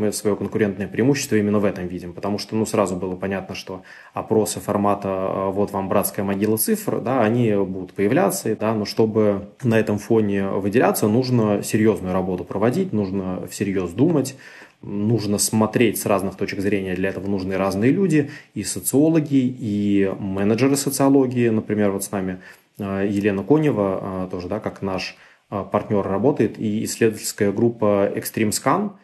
Мы 0.00 0.12
свое 0.12 0.34
конкурентное 0.34 0.88
преимущество 0.88 1.36
именно 1.36 1.58
в 1.58 1.64
этом 1.66 1.86
видим, 1.86 2.14
потому 2.14 2.38
что 2.38 2.56
ну, 2.56 2.64
сразу 2.64 2.96
было 2.96 3.16
понятно, 3.16 3.54
что 3.54 3.82
опросы 4.14 4.58
формата 4.58 5.08
э, 5.08 5.50
«вот 5.50 5.72
вам 5.72 5.90
братская 5.90 6.24
могила 6.24 6.56
цифр», 6.56 7.00
да, 7.00 7.22
они 7.22 7.52
будут 7.52 7.92
появляться, 7.92 8.56
да, 8.56 8.72
но 8.72 8.86
чтобы 8.86 9.50
на 9.62 9.78
этом 9.78 9.98
фоне 9.98 10.48
выделяться, 10.48 11.06
нужно 11.06 11.62
серьезную 11.62 12.14
работу 12.14 12.44
проводить, 12.44 12.94
нужно 12.94 13.46
всерьез 13.48 13.90
думать, 13.90 14.36
нужно 14.80 15.36
смотреть 15.36 16.00
с 16.00 16.06
разных 16.06 16.36
точек 16.36 16.60
зрения, 16.60 16.94
для 16.94 17.10
этого 17.10 17.26
нужны 17.26 17.58
разные 17.58 17.90
люди, 17.90 18.30
и 18.54 18.64
социологи, 18.64 19.54
и 19.58 20.10
менеджеры 20.18 20.76
социологии, 20.76 21.50
например, 21.50 21.90
вот 21.90 22.04
с 22.04 22.10
нами 22.10 22.40
э, 22.78 23.06
Елена 23.06 23.42
Конева, 23.42 24.00
э, 24.02 24.28
тоже, 24.30 24.48
да, 24.48 24.60
как 24.60 24.80
наш 24.80 25.18
партнер 25.50 26.06
работает, 26.06 26.58
и 26.58 26.84
исследовательская 26.84 27.52
группа 27.52 28.10
Extreme 28.16 28.52
Scan– 28.52 28.92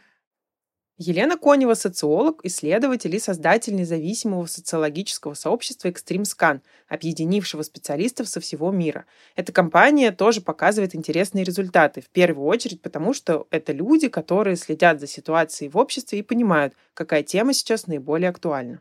Елена 0.99 1.37
Конева– 1.37 1.75
социолог, 1.75 2.41
исследователь 2.45 3.15
и 3.15 3.19
создатель 3.19 3.77
независимого 3.77 4.47
социологического 4.47 5.35
сообщества 5.35 5.89
«Экстримскан», 5.89 6.63
объединившего 6.89 7.61
специалистов 7.63 8.31
со 8.31 8.41
всего 8.41 8.71
мира. 8.71 9.05
Эта 9.35 9.53
компания 9.53 10.11
тоже 10.11 10.41
показывает 10.41 10.95
интересные 10.95 11.45
результаты, 11.45 12.01
в 12.01 12.09
первую 12.09 12.47
очередь 12.47 12.81
потому, 12.81 13.13
что 13.13 13.47
это 13.51 13.73
люди, 13.73 14.09
которые 14.09 14.57
следят 14.57 14.99
за 14.99 15.07
ситуацией 15.07 15.69
в 15.69 15.77
обществе 15.77 16.21
и 16.21 16.23
понимают, 16.23 16.73
какая 16.95 17.23
тема 17.23 17.53
сейчас 17.53 17.87
наиболее 17.87 18.31
актуальна. 18.31 18.81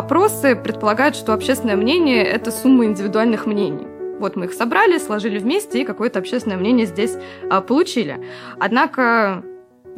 Опросы 0.00 0.56
предполагают, 0.56 1.14
что 1.14 1.34
общественное 1.34 1.76
мнение– 1.76 2.24
это 2.24 2.50
сумма 2.50 2.86
индивидуальных 2.86 3.44
мнений. 3.44 3.86
Вот 4.18 4.34
мы 4.34 4.46
их 4.46 4.54
собрали, 4.54 4.96
сложили 4.96 5.38
вместе 5.38 5.82
и 5.82 5.84
какое-то 5.84 6.20
общественное 6.20 6.56
мнение 6.56 6.86
здесь 6.86 7.18
а, 7.50 7.60
получили. 7.60 8.18
Однако 8.58 9.44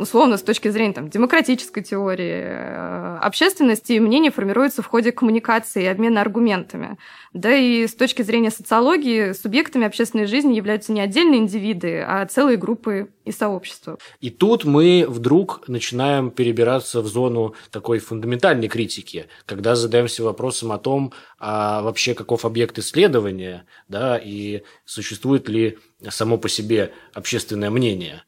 условно, 0.02 0.36
с 0.36 0.42
точки 0.42 0.68
зрения 0.68 0.92
там, 0.92 1.08
демократической 1.08 1.82
теории 1.82 2.42
э, 2.44 3.18
общественности, 3.20 3.98
мнение 3.98 4.30
формируется 4.30 4.82
в 4.82 4.86
ходе 4.86 5.12
коммуникации 5.12 5.84
и 5.84 5.86
обмена 5.86 6.20
аргументами. 6.20 6.98
Да 7.32 7.54
и 7.54 7.86
с 7.86 7.94
точки 7.94 8.22
зрения 8.22 8.50
социологии, 8.50 9.32
субъектами 9.32 9.86
общественной 9.86 10.26
жизни 10.26 10.54
являются 10.54 10.92
не 10.92 11.00
отдельные 11.00 11.40
индивиды, 11.40 12.04
а 12.06 12.26
целые 12.26 12.58
группы 12.58 13.08
и 13.24 13.32
сообщества. 13.32 13.98
И 14.20 14.30
тут 14.30 14.64
мы 14.64 15.06
вдруг 15.08 15.62
начинаем 15.68 16.30
перебираться 16.30 17.00
в 17.00 17.06
зону 17.06 17.54
такой 17.70 17.98
фундаментальной 18.00 18.68
критики, 18.68 19.26
когда 19.46 19.76
задаемся 19.76 20.24
вопросом 20.24 20.72
о 20.72 20.78
том, 20.78 21.12
а 21.38 21.82
вообще 21.82 22.14
каков 22.14 22.44
объект 22.44 22.78
исследования, 22.78 23.64
да, 23.88 24.18
и 24.18 24.62
существует 24.84 25.48
ли 25.48 25.78
само 26.08 26.36
по 26.36 26.48
себе 26.48 26.92
общественное 27.14 27.70
мнение. 27.70 28.24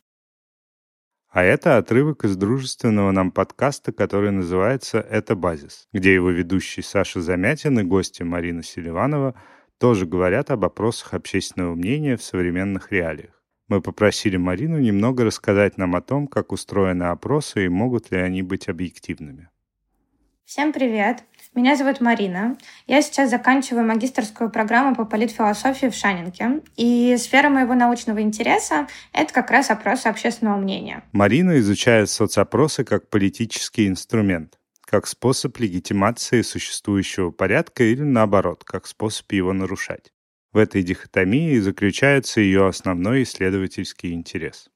А 1.34 1.42
это 1.42 1.78
отрывок 1.78 2.24
из 2.24 2.36
дружественного 2.36 3.10
нам 3.10 3.32
подкаста, 3.32 3.90
который 3.90 4.30
называется 4.30 5.00
«Это 5.00 5.34
базис», 5.34 5.88
где 5.92 6.14
его 6.14 6.30
ведущий 6.30 6.80
Саша 6.80 7.20
Замятин 7.20 7.80
и 7.80 7.82
гости 7.82 8.22
Марина 8.22 8.62
Селиванова 8.62 9.34
тоже 9.78 10.06
говорят 10.06 10.52
об 10.52 10.64
опросах 10.64 11.12
общественного 11.12 11.74
мнения 11.74 12.16
в 12.16 12.22
современных 12.22 12.92
реалиях. 12.92 13.42
Мы 13.66 13.80
попросили 13.80 14.36
Марину 14.36 14.78
немного 14.78 15.24
рассказать 15.24 15.76
нам 15.76 15.96
о 15.96 16.02
том, 16.02 16.28
как 16.28 16.52
устроены 16.52 17.02
опросы 17.02 17.64
и 17.64 17.68
могут 17.68 18.12
ли 18.12 18.18
они 18.18 18.42
быть 18.42 18.68
объективными. 18.68 19.48
Всем 20.44 20.72
привет! 20.72 21.24
Меня 21.54 21.76
зовут 21.76 22.00
Марина. 22.00 22.56
Я 22.88 23.00
сейчас 23.00 23.30
заканчиваю 23.30 23.86
магистрскую 23.86 24.50
программу 24.50 24.96
по 24.96 25.04
политфилософии 25.04 25.86
в 25.86 25.94
Шанинке. 25.94 26.62
И 26.76 27.16
сфера 27.16 27.48
моего 27.48 27.74
научного 27.74 28.22
интереса— 28.22 28.88
это 29.12 29.32
как 29.32 29.52
раз 29.52 29.70
опросы 29.70 30.08
общественного 30.08 30.56
мнения. 30.56 31.04
Марина 31.12 31.56
изучает 31.60 32.10
соцопросы 32.10 32.82
как 32.82 33.08
политический 33.08 33.86
инструмент, 33.86 34.58
как 34.80 35.06
способ 35.06 35.56
легитимации 35.60 36.42
существующего 36.42 37.30
порядка 37.30 37.84
или, 37.84 38.02
наоборот, 38.02 38.64
как 38.64 38.88
способ 38.88 39.30
его 39.30 39.52
нарушать. 39.52 40.12
В 40.52 40.58
этой 40.58 40.82
дихотомии 40.82 41.56
заключается 41.60 42.40
ее 42.40 42.66
основной 42.66 43.22
исследовательский 43.22 44.12
интерес. 44.12 44.70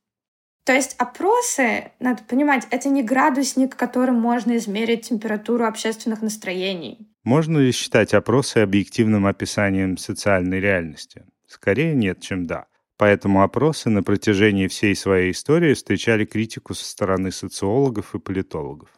То 0.69 0.75
есть 0.75 0.97
опросы, 0.99 1.93
надо 1.99 2.23
понимать, 2.25 2.67
это 2.71 2.91
не 2.91 3.03
градусник, 3.03 3.75
которым 3.75 4.17
можно 4.17 4.55
измерить 4.59 5.09
температуру 5.09 5.65
общественных 5.65 6.21
настроений. 6.21 7.09
Можно 7.25 7.57
ли 7.57 7.73
считать 7.73 8.13
опросы 8.13 8.59
объективным 8.59 9.25
описанием 9.25 9.97
социальной 9.97 10.61
реальности? 10.61 11.25
Скорее 11.47 11.95
нет, 11.95 12.21
чем 12.21 12.47
да. 12.47 12.67
Поэтому 12.99 13.43
опросы 13.43 13.89
на 13.89 14.03
протяжении 14.03 14.69
всей 14.69 14.95
своей 14.95 15.31
истории 15.31 15.73
встречали 15.73 16.27
критику 16.27 16.75
со 16.75 16.85
стороны 16.85 17.33
социологов 17.33 18.15
и 18.15 18.19
политологов. 18.19 18.91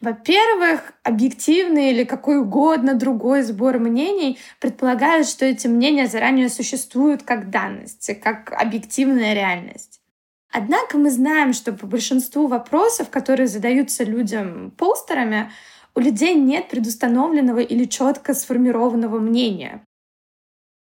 Во-первых, 0.00 0.92
объективный 1.02 1.90
или 1.90 2.04
какой 2.04 2.38
угодно 2.38 2.94
другой 2.94 3.42
сбор 3.42 3.80
мнений 3.80 4.38
предполагает, 4.60 5.26
что 5.26 5.44
эти 5.44 5.66
мнения 5.66 6.06
заранее 6.06 6.48
существуют 6.48 7.24
как 7.24 7.50
данность, 7.50 8.16
как 8.22 8.52
объективная 8.52 9.34
реальность. 9.34 10.01
Однако 10.52 10.98
мы 10.98 11.10
знаем, 11.10 11.54
что 11.54 11.72
по 11.72 11.86
большинству 11.86 12.46
вопросов, 12.46 13.08
которые 13.08 13.46
задаются 13.46 14.04
людям 14.04 14.70
постерами, 14.72 15.50
У 15.94 16.00
людей 16.00 16.34
нет 16.34 16.70
предустановленного 16.70 17.58
или 17.58 17.84
четко 17.84 18.32
сформированного 18.32 19.18
мнения. 19.18 19.84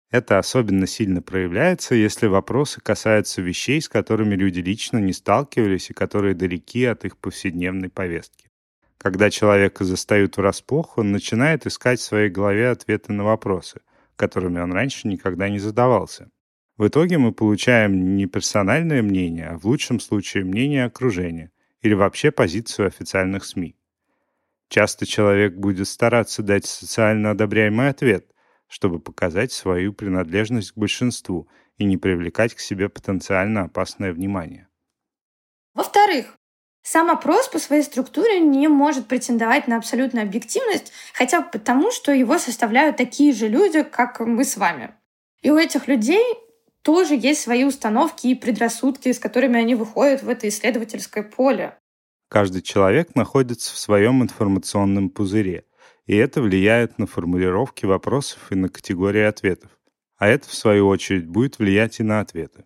Это 0.10 0.40
особенно 0.40 0.88
сильно 0.88 1.22
проявляется, 1.22 1.94
если 1.94 2.26
вопросы 2.28 2.82
касаются 2.82 3.42
вещей, 3.44 3.80
с 3.80 3.90
которыми 3.90 4.34
люди 4.36 4.60
лично 4.60 4.98
не 4.98 5.14
сталкивались 5.14 5.92
и 5.92 5.94
которые 5.94 6.34
далеки 6.34 6.86
от 6.86 7.06
их 7.06 7.18
повседневной 7.18 7.90
повестки. 7.90 8.50
Когда 8.98 9.30
человека 9.30 9.84
застают 9.84 10.38
врасплох, 10.38 10.98
он 10.98 11.12
начинает 11.12 11.68
искать 11.68 12.00
в 12.00 12.04
своей 12.04 12.30
голове 12.30 12.70
ответы 12.70 13.14
на 13.14 13.24
вопросы, 13.24 13.82
которыми 14.16 14.60
он 14.60 14.74
раньше 14.74 15.08
никогда 15.08 15.50
не 15.50 15.60
задавался. 15.60 16.30
В 16.77 16.88
итоге 16.88 17.17
мы 17.17 17.31
получаем 17.31 18.15
не 18.15 18.27
персональное 18.27 19.01
мнение, 19.01 19.48
а 19.48 19.57
в 19.57 19.65
лучшем 19.65 20.00
случае 20.00 20.43
мнение 20.43 20.86
окружения 20.86 21.51
или 21.81 21.96
вообще 21.96 22.29
позицию 22.29 22.88
официальных 22.88 23.46
СМИ. 23.46 23.75
Часто 24.69 25.07
человек 25.07 25.55
будет 25.55 25.88
стараться 25.88 26.43
дать 26.43 26.65
социально 26.65 27.31
одобряемый 27.31 27.89
ответ, 27.89 28.31
чтобы 28.67 29.00
показать 29.00 29.51
свою 29.51 29.91
принадлежность 29.91 30.74
к 30.74 30.77
большинству 30.77 31.48
и 31.77 31.86
не 31.86 31.98
привлекать 31.98 32.53
к 32.53 32.60
себе 32.60 32.89
потенциально 32.89 33.63
опасное 33.63 34.13
внимание. 34.13 34.67
Во-вторых, 35.74 36.38
сам 36.84 37.10
опрос 37.10 37.48
по 37.48 37.57
своей 37.57 37.81
структуре 37.81 38.39
не 38.39 38.67
может 38.67 39.07
претендовать 39.07 39.67
на 39.67 39.77
абсолютную 39.77 40.25
объективность, 40.25 40.91
хотя 41.13 41.41
бы 41.41 41.50
потому, 41.51 41.91
что 41.91 42.12
его 42.12 42.38
составляют 42.38 42.98
такие 42.98 43.34
же 43.34 43.48
люди, 43.48 43.84
как 43.84 44.19
мы 44.19 44.43
с 44.43 44.57
вами. 44.57 44.91
И 45.41 45.50
у 45.50 45.57
этих 45.57 45.88
людей 45.88 46.24
тоже 46.88 47.15
есть 47.15 47.41
свои 47.41 47.65
установки 47.65 48.27
и 48.27 48.34
предрассудки, 48.34 49.12
с 49.12 49.20
которыми 49.20 49.60
они 49.60 49.75
выходят 49.75 50.24
в 50.24 50.29
это 50.29 50.48
исследовательское 50.48 51.22
поле. 51.22 51.77
Каждый 52.29 52.62
человек 52.62 53.13
находится 53.13 53.75
в 53.75 53.77
своем 53.77 54.24
информационном 54.24 55.10
пузыре, 55.10 55.65
и 56.06 56.15
это 56.15 56.41
влияет 56.41 56.98
на 56.98 57.06
формулировки 57.06 57.86
вопросов 57.86 58.39
и 58.51 58.56
на 58.56 58.70
категории 58.70 59.24
ответов. 59.24 59.70
А 60.15 60.29
это, 60.29 60.48
в 60.48 60.53
свою 60.53 60.88
очередь, 60.88 61.27
будет 61.27 61.60
влиять 61.60 62.00
и 62.00 62.03
на 62.03 62.22
ответы. 62.22 62.63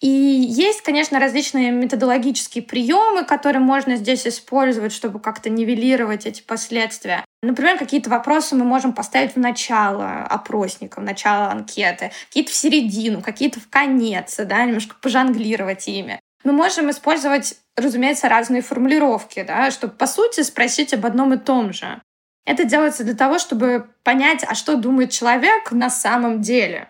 И 0.00 0.08
есть, 0.08 0.82
конечно, 0.82 1.18
различные 1.18 1.70
методологические 1.70 2.62
приемы, 2.62 3.24
которые 3.24 3.60
можно 3.60 3.96
здесь 3.96 4.26
использовать, 4.26 4.92
чтобы 4.92 5.20
как-то 5.20 5.50
нивелировать 5.50 6.26
эти 6.26 6.42
последствия. 6.42 7.24
Например, 7.42 7.78
какие-то 7.78 8.10
вопросы 8.10 8.54
мы 8.54 8.64
можем 8.64 8.92
поставить 8.92 9.34
в 9.34 9.38
начало 9.38 10.24
опросника, 10.24 11.00
в 11.00 11.04
начало 11.04 11.50
анкеты, 11.50 12.10
какие-то 12.28 12.50
в 12.50 12.54
середину, 12.54 13.20
какие-то 13.20 13.60
в 13.60 13.68
конец, 13.68 14.36
да, 14.38 14.64
немножко 14.64 14.96
пожонглировать 15.00 15.86
ими. 15.88 16.20
Мы 16.44 16.52
можем 16.52 16.90
использовать, 16.90 17.56
разумеется, 17.76 18.28
разные 18.28 18.62
формулировки, 18.62 19.42
да, 19.42 19.70
чтобы, 19.70 19.94
по 19.94 20.06
сути, 20.06 20.42
спросить 20.42 20.92
об 20.94 21.06
одном 21.06 21.34
и 21.34 21.38
том 21.38 21.72
же. 21.72 22.00
Это 22.44 22.64
делается 22.64 23.04
для 23.04 23.14
того, 23.14 23.38
чтобы 23.38 23.86
понять, 24.02 24.44
а 24.46 24.54
что 24.54 24.76
думает 24.76 25.10
человек 25.10 25.72
на 25.72 25.88
самом 25.88 26.42
деле. 26.42 26.88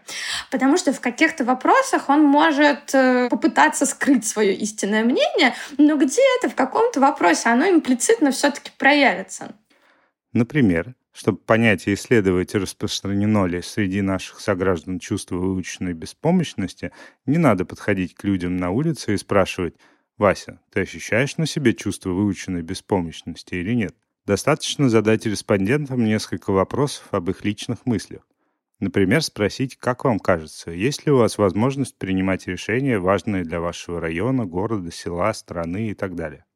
Потому 0.50 0.76
что 0.76 0.92
в 0.92 1.00
каких-то 1.00 1.44
вопросах 1.44 2.08
он 2.08 2.24
может 2.24 2.92
э, 2.92 3.28
попытаться 3.28 3.86
скрыть 3.86 4.26
свое 4.26 4.54
истинное 4.54 5.04
мнение, 5.04 5.54
но 5.78 5.96
где-то 5.96 6.48
в 6.50 6.56
каком-то 6.56 7.00
вопросе 7.00 7.50
оно 7.50 7.68
имплицитно 7.68 8.32
все-таки 8.32 8.72
проявится. 8.76 9.54
Например, 10.32 10.94
чтобы 11.12 11.38
понять 11.38 11.86
и 11.86 11.94
исследовать, 11.94 12.56
распространено 12.56 13.46
ли 13.46 13.62
среди 13.62 14.02
наших 14.02 14.40
сограждан 14.40 14.98
чувство 14.98 15.36
выученной 15.36 15.92
беспомощности, 15.92 16.90
не 17.26 17.38
надо 17.38 17.64
подходить 17.64 18.14
к 18.14 18.24
людям 18.24 18.56
на 18.56 18.70
улице 18.70 19.14
и 19.14 19.16
спрашивать 19.16 19.76
«Вася, 20.18 20.58
ты 20.72 20.80
ощущаешь 20.80 21.36
на 21.36 21.46
себе 21.46 21.74
чувство 21.74 22.10
выученной 22.10 22.62
беспомощности 22.62 23.54
или 23.54 23.74
нет?» 23.74 23.94
Достаточно 24.26 24.88
задать 24.88 25.26
респондентам 25.26 26.02
несколько 26.02 26.50
вопросов 26.50 27.08
об 27.10 27.28
их 27.28 27.44
личных 27.44 27.84
мыслях. 27.84 28.22
Например, 28.80 29.22
спросить, 29.22 29.76
как 29.76 30.04
вам 30.04 30.18
кажется, 30.18 30.70
есть 30.70 31.04
ли 31.04 31.12
у 31.12 31.18
вас 31.18 31.36
возможность 31.36 31.96
принимать 31.98 32.46
решения, 32.46 32.98
важные 32.98 33.44
для 33.44 33.60
вашего 33.60 34.00
района, 34.00 34.46
города, 34.46 34.90
села, 34.90 35.32
страны 35.34 35.90
и 35.90 35.94
так 35.94 36.14
далее. 36.14 36.46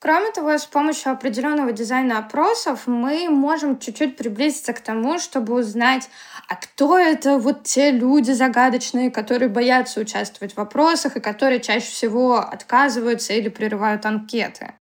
Кроме 0.00 0.32
того, 0.32 0.56
с 0.56 0.64
помощью 0.64 1.12
определенного 1.12 1.72
дизайна 1.72 2.18
опросов 2.18 2.86
мы 2.86 3.28
можем 3.28 3.78
чуть-чуть 3.78 4.16
приблизиться 4.16 4.72
к 4.72 4.80
тому, 4.80 5.18
чтобы 5.18 5.52
узнать, 5.52 6.08
а 6.48 6.56
кто 6.56 6.98
это 6.98 7.38
вот 7.38 7.64
те 7.64 7.90
люди 7.90 8.30
загадочные, 8.30 9.10
которые 9.10 9.50
боятся 9.50 10.00
участвовать 10.00 10.54
в 10.54 10.56
вопросах 10.56 11.16
и 11.16 11.20
которые 11.20 11.60
чаще 11.60 11.90
всего 11.90 12.38
отказываются 12.38 13.34
или 13.34 13.50
прерывают 13.50 14.06
анкеты. 14.06 14.79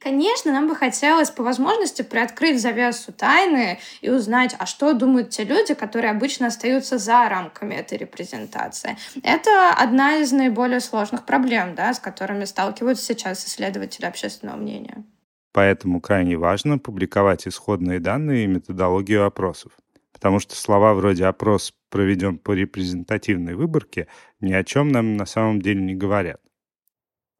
Конечно, 0.00 0.52
нам 0.52 0.68
бы 0.68 0.76
хотелось 0.76 1.30
по 1.30 1.42
возможности 1.42 2.02
приоткрыть 2.02 2.60
завесу 2.60 3.12
тайны 3.12 3.80
и 4.00 4.10
узнать, 4.10 4.54
а 4.56 4.64
что 4.64 4.92
думают 4.92 5.30
те 5.30 5.42
люди, 5.42 5.74
которые 5.74 6.12
обычно 6.12 6.46
остаются 6.46 6.98
за 6.98 7.28
рамками 7.28 7.74
этой 7.74 7.98
репрезентации. 7.98 8.96
Это 9.24 9.72
одна 9.76 10.18
из 10.18 10.30
наиболее 10.30 10.78
сложных 10.80 11.26
проблем, 11.26 11.74
да, 11.74 11.92
с 11.92 11.98
которыми 11.98 12.44
сталкиваются 12.44 13.04
сейчас 13.04 13.44
исследователи 13.44 14.06
общественного 14.06 14.56
мнения. 14.56 15.04
Поэтому 15.52 16.00
крайне 16.00 16.36
важно 16.36 16.78
публиковать 16.78 17.48
исходные 17.48 17.98
данные 17.98 18.44
и 18.44 18.48
методологию 18.48 19.26
опросов. 19.26 19.72
Потому 20.12 20.38
что 20.38 20.54
слова 20.54 20.94
вроде 20.94 21.24
«опрос 21.26 21.74
проведен 21.90 22.38
по 22.38 22.52
репрезентативной 22.52 23.54
выборке» 23.54 24.06
ни 24.40 24.52
о 24.52 24.62
чем 24.62 24.88
нам 24.90 25.16
на 25.16 25.26
самом 25.26 25.60
деле 25.60 25.80
не 25.80 25.94
говорят. 25.94 26.40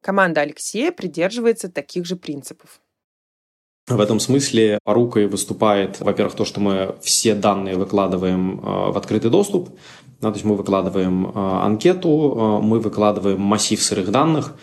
Команда 0.01 0.41
Алексея 0.41 0.91
придерживается 0.91 1.69
таких 1.69 2.05
же 2.05 2.15
принципов. 2.15 2.79
В 3.89 3.99
этом 3.99 4.19
смысле 4.19 4.77
порукой 4.83 5.25
выступает, 5.25 5.99
во-первых, 5.99 6.35
то, 6.35 6.45
что 6.45 6.59
мы 6.59 6.95
все 7.01 7.33
данные 7.33 7.75
выкладываем 7.75 8.59
э, 8.59 8.91
в 8.91 8.97
открытый 8.97 9.31
доступ. 9.31 9.69
то 10.21 10.29
есть 10.29 10.45
мы 10.45 10.55
выкладываем 10.55 11.25
э, 11.25 11.31
анкету, 11.35 12.59
э, 12.61 12.63
мы 12.63 12.79
выкладываем 12.79 13.41
массив 13.41 13.81
сырых 13.81 14.11
данных, 14.11 14.53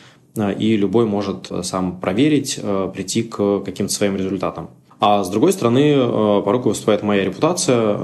и 0.58 0.76
любой 0.76 1.06
может 1.06 1.50
сам 1.62 1.98
проверить, 1.98 2.60
прийти 2.92 3.22
к 3.22 3.60
каким-то 3.60 3.90
своим 3.90 4.16
результатам. 4.16 4.68
А 5.00 5.24
с 5.24 5.30
другой 5.30 5.54
стороны, 5.54 5.96
порукой 6.42 6.72
выступает 6.72 7.02
моя 7.02 7.24
репутация, 7.24 7.96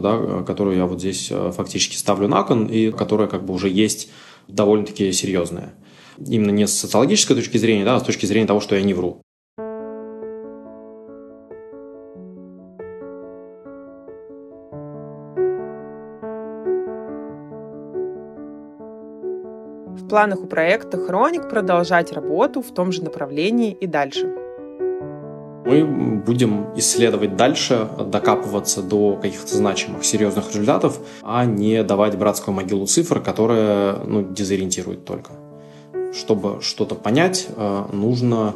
да, 0.00 0.42
которую 0.44 0.76
я 0.76 0.86
вот 0.86 0.98
здесь 0.98 1.32
фактически 1.52 1.94
ставлю 1.94 2.26
на 2.26 2.42
кон, 2.42 2.66
и 2.66 2.90
которая 2.90 3.28
как 3.28 3.44
бы 3.44 3.54
уже 3.54 3.68
есть 3.68 4.10
довольно-таки 4.48 5.12
серьезная 5.12 5.72
именно 6.18 6.50
не 6.50 6.66
с 6.66 6.72
социологической 6.72 7.36
точки 7.36 7.56
зрения, 7.58 7.84
да, 7.84 7.96
а 7.96 8.00
с 8.00 8.02
точки 8.02 8.26
зрения 8.26 8.46
того, 8.46 8.60
что 8.60 8.76
я 8.76 8.82
не 8.82 8.94
вру. 8.94 9.22
В 19.86 20.08
планах 20.08 20.42
у 20.42 20.46
проекта 20.46 20.98
«Хроник» 20.98 21.48
продолжать 21.48 22.12
работу 22.12 22.62
в 22.62 22.72
том 22.72 22.90
же 22.90 23.04
направлении 23.04 23.72
и 23.72 23.86
дальше. 23.86 24.26
Мы 25.66 25.84
будем 26.26 26.74
исследовать 26.74 27.36
дальше, 27.36 27.86
докапываться 28.06 28.82
до 28.82 29.16
каких-то 29.16 29.54
значимых, 29.54 30.04
серьезных 30.04 30.48
результатов, 30.48 30.98
а 31.22 31.44
не 31.44 31.84
давать 31.84 32.16
братскую 32.16 32.54
могилу 32.54 32.86
цифр, 32.86 33.20
которая 33.20 33.98
ну, 34.04 34.22
дезориентирует 34.22 35.04
только 35.04 35.32
чтобы 36.12 36.60
что-то 36.62 36.94
понять, 36.94 37.46
э, 37.48 37.84
нужно 37.92 38.54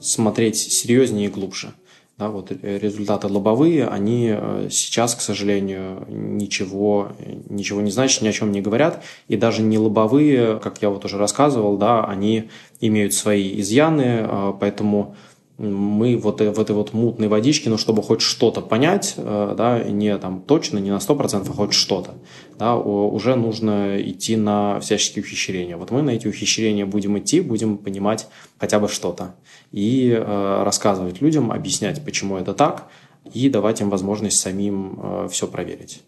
смотреть 0.00 0.56
серьезнее 0.56 1.26
и 1.26 1.30
глубже. 1.30 1.72
Да, 2.20 2.28
вот 2.28 2.52
результаты 2.62 3.28
лобовые, 3.28 3.86
они 3.86 4.34
э, 4.36 4.68
сейчас, 4.70 5.14
к 5.14 5.22
сожалению, 5.22 6.04
ничего, 6.08 7.12
ничего 7.48 7.80
не 7.80 7.90
значат, 7.90 8.20
ни 8.20 8.28
о 8.28 8.32
чем 8.32 8.52
не 8.52 8.60
говорят. 8.60 9.02
И 9.28 9.38
даже 9.38 9.62
не 9.62 9.78
лобовые, 9.78 10.58
как 10.58 10.82
я 10.82 10.90
вот 10.90 11.06
уже 11.06 11.16
рассказывал, 11.16 11.78
да, 11.78 12.04
они 12.04 12.50
имеют 12.78 13.14
свои 13.14 13.58
изъяны, 13.60 14.26
э, 14.28 14.52
поэтому 14.60 15.16
мы 15.60 16.16
вот 16.16 16.40
в 16.40 16.60
этой 16.60 16.74
вот 16.74 16.94
мутной 16.94 17.28
водичке, 17.28 17.68
ну, 17.68 17.76
чтобы 17.76 18.02
хоть 18.02 18.22
что-то 18.22 18.62
понять, 18.62 19.14
э, 19.18 19.54
да, 19.56 19.82
не 19.84 20.16
там 20.16 20.40
точно, 20.40 20.78
не 20.78 20.90
на 20.90 20.96
100%, 20.96 21.46
а 21.48 21.52
хоть 21.52 21.74
что-то, 21.74 22.14
да, 22.58 22.76
уже 22.76 23.36
нужно 23.36 24.00
идти 24.00 24.36
на 24.36 24.80
всяческие 24.80 25.22
ухищрения. 25.22 25.76
Вот 25.76 25.90
мы 25.90 26.00
на 26.00 26.10
эти 26.10 26.26
ухищрения 26.26 26.86
будем 26.86 27.18
идти, 27.18 27.42
будем 27.42 27.76
понимать 27.76 28.26
хотя 28.58 28.80
бы 28.80 28.88
что-то 28.88 29.34
и 29.70 30.10
э, 30.10 30.62
рассказывать 30.64 31.20
людям, 31.20 31.52
объяснять, 31.52 32.02
почему 32.04 32.38
это 32.38 32.54
так, 32.54 32.88
и 33.34 33.50
давать 33.50 33.82
им 33.82 33.90
возможность 33.90 34.40
самим 34.40 34.98
э, 35.02 35.28
все 35.30 35.46
проверить. 35.46 36.02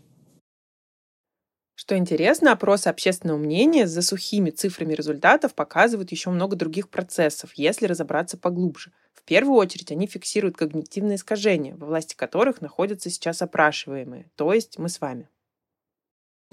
Что 1.83 1.97
интересно, 1.97 2.53
опросы 2.53 2.87
общественного 2.87 3.39
мнения 3.39 3.89
за 3.89 4.03
сухими 4.03 4.51
цифрами 4.51 4.95
результатов 4.95 5.53
показывают 5.53 6.13
еще 6.13 6.31
много 6.31 6.55
других 6.55 6.89
процессов, 6.89 7.55
если 7.57 7.87
разобраться 7.87 8.39
поглубже– 8.39 8.93
в 9.15 9.25
первую 9.25 9.57
очередь 9.57 9.91
они 9.91 10.07
фиксируют 10.07 10.57
когнитивные 10.57 11.17
искажения, 11.17 11.75
во 11.77 11.87
власти 11.87 12.15
которых 12.15 12.61
находятся 12.61 13.11
сейчас 13.11 13.43
опрашиваемые, 13.43 14.31
то 14.37 14.53
есть 14.53 14.79
мы 14.79 14.89
с 14.89 15.01
вами. 15.01 15.29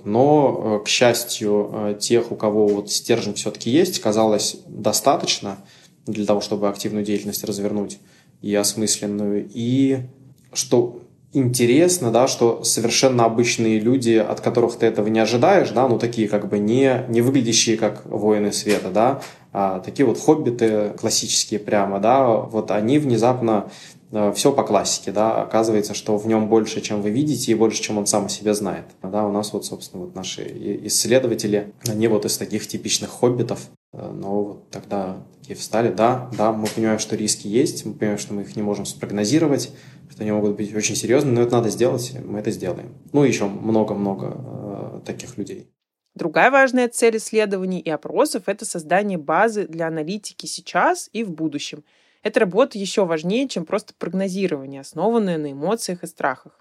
Но, 0.03 0.79
э, 0.81 0.85
к 0.85 0.87
счастью, 0.87 1.69
э, 1.73 1.99
тех, 1.99 2.31
у 2.31 2.35
кого 2.35 2.67
вот 2.67 2.91
стержень 2.91 3.35
все-таки 3.35 3.69
есть, 3.69 3.99
казалось 3.99 4.57
достаточно 4.67 5.57
для 6.07 6.25
того, 6.25 6.41
чтобы 6.41 6.69
активную 6.69 7.05
деятельность 7.05 7.43
развернуть. 7.43 7.99
и 8.41 8.55
осмысленную. 8.55 9.49
И 9.53 9.99
что 10.53 11.01
интересно, 11.33 12.11
да, 12.11 12.27
что 12.27 12.63
совершенно 12.63 13.25
обычные 13.25 13.79
люди, 13.79 14.15
от 14.15 14.41
которых 14.41 14.77
ты 14.77 14.85
этого 14.85 15.07
не 15.07 15.19
ожидаешь, 15.19 15.69
да, 15.69 15.87
ну 15.87 15.99
такие 15.99 16.27
как 16.27 16.49
бы 16.49 16.57
не, 16.57 17.05
не 17.07 17.21
выглядящие 17.21 17.77
как 17.77 18.05
воины 18.05 18.51
света, 18.51 18.89
да, 18.89 19.21
а 19.51 19.79
такие 19.79 20.05
вот 20.05 20.19
хоббиты 20.19 20.93
классические 20.99 21.59
прямо, 21.59 21.99
да, 21.99 22.27
вот 22.27 22.71
они 22.71 22.97
внезапно 22.97 23.69
э, 24.11 24.33
все 24.35 24.51
по 24.51 24.63
классике, 24.63 25.11
да, 25.11 25.43
оказывается, 25.43 25.93
что 25.93 26.17
в 26.17 26.27
нем 26.27 26.49
больше, 26.49 26.81
чем 26.81 27.01
вы 27.01 27.11
видите, 27.11 27.51
и 27.51 27.55
больше, 27.55 27.81
чем 27.81 27.99
он 27.99 28.07
сам 28.07 28.25
о 28.25 28.29
себе 28.29 28.53
знает. 28.55 28.85
Да, 29.03 29.25
у 29.25 29.31
нас 29.31 29.53
вот, 29.53 29.65
собственно, 29.65 30.05
вот 30.05 30.15
наши 30.15 30.43
исследователи, 30.85 31.73
они 31.87 32.07
вот 32.07 32.25
из 32.25 32.37
таких 32.37 32.67
типичных 32.67 33.11
хоббитов, 33.11 33.69
э, 33.93 34.11
но 34.11 34.43
вот 34.43 34.69
тогда 34.71 35.17
такие 35.39 35.55
встали, 35.55 35.91
да, 35.91 36.29
да, 36.37 36.53
мы 36.53 36.67
понимаем, 36.67 36.99
что 36.99 37.15
риски 37.15 37.47
есть, 37.47 37.85
мы 37.85 37.93
понимаем, 37.93 38.19
что 38.19 38.33
мы 38.33 38.41
их 38.41 38.55
не 38.55 38.61
можем 38.61 38.85
спрогнозировать, 38.85 39.71
что 40.19 40.25
они 40.25 40.33
могут 40.33 40.57
быть 40.57 40.75
очень 40.75 40.97
серьезными, 40.97 41.35
но 41.35 41.43
это 41.43 41.53
надо 41.53 41.69
сделать, 41.69 42.13
мы 42.25 42.39
это 42.39 42.51
сделаем. 42.51 42.93
Ну, 43.13 43.23
и 43.23 43.29
еще 43.29 43.45
много-много 43.45 44.35
э, 44.35 44.99
таких 45.05 45.37
людей. 45.37 45.71
Другая 46.13 46.51
важная 46.51 46.89
цель 46.89 47.15
исследований 47.15 47.79
и 47.79 47.89
опросов– 47.89 48.43
это 48.47 48.65
создание 48.65 49.17
базы 49.17 49.65
для 49.65 49.87
аналитики 49.87 50.45
сейчас 50.45 51.09
и 51.13 51.23
в 51.23 51.31
будущем. 51.31 51.85
Эта 52.21 52.41
работа 52.41 52.77
еще 52.77 53.05
важнее, 53.05 53.47
чем 53.47 53.63
просто 53.63 53.93
прогнозирование, 53.97 54.81
основанное 54.81 55.37
на 55.37 55.53
эмоциях 55.53 56.03
и 56.03 56.07
страхах. 56.07 56.59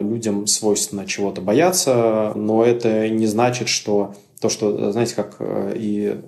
Людям 0.00 0.48
свойственно 0.48 1.06
чего-то 1.06 1.40
бояться, 1.40 2.32
но 2.34 2.64
это 2.64 3.08
не 3.08 3.28
значит, 3.28 3.68
что 3.68 4.16
то, 4.40 4.48
что, 4.48 4.90
знаете, 4.90 5.14
как 5.14 5.36
э, 5.38 5.74
и 5.76 6.20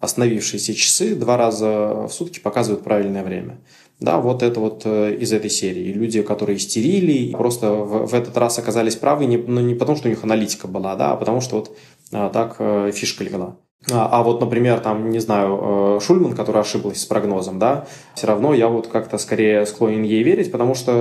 остановившиеся 0.00 0.74
часы 0.74 1.14
два 1.14 1.36
раза 1.36 2.06
в 2.06 2.08
сутки 2.08 2.38
показывают 2.38 2.82
правильное 2.82 3.24
время. 3.24 3.58
Да, 4.00 4.18
вот 4.18 4.44
это 4.44 4.60
вот 4.60 4.82
э, 4.84 5.16
из 5.16 5.32
этой 5.32 5.50
серии. 5.50 5.92
Люди, 5.92 6.22
которые 6.22 6.56
истерили, 6.56 7.32
просто 7.32 7.72
в, 7.72 8.06
в 8.06 8.14
этот 8.14 8.36
раз 8.36 8.58
оказались 8.58 8.94
правы, 8.94 9.26
не, 9.26 9.36
ну, 9.36 9.60
не 9.60 9.74
потому, 9.74 9.98
что 9.98 10.06
у 10.06 10.10
них 10.10 10.22
аналитика 10.22 10.68
была, 10.68 10.94
да, 10.94 11.12
а 11.12 11.16
потому 11.16 11.40
что 11.40 11.56
вот 11.56 11.76
а, 12.12 12.28
так 12.28 12.56
э, 12.60 12.92
фишка 12.94 13.24
легла. 13.24 13.56
А, 13.90 14.08
а 14.12 14.22
вот, 14.22 14.40
например, 14.40 14.78
там, 14.78 15.10
не 15.10 15.18
знаю, 15.18 15.96
э, 15.96 16.00
Шульман, 16.00 16.36
которая 16.36 16.62
ошиблась 16.62 17.00
с 17.00 17.06
прогнозом, 17.06 17.58
да, 17.58 17.86
все 18.14 18.28
равно 18.28 18.54
я 18.54 18.68
вот 18.68 18.86
как-то 18.86 19.18
скорее 19.18 19.66
склонен 19.66 20.04
ей 20.04 20.22
верить, 20.22 20.52
потому 20.52 20.76
что 20.76 20.92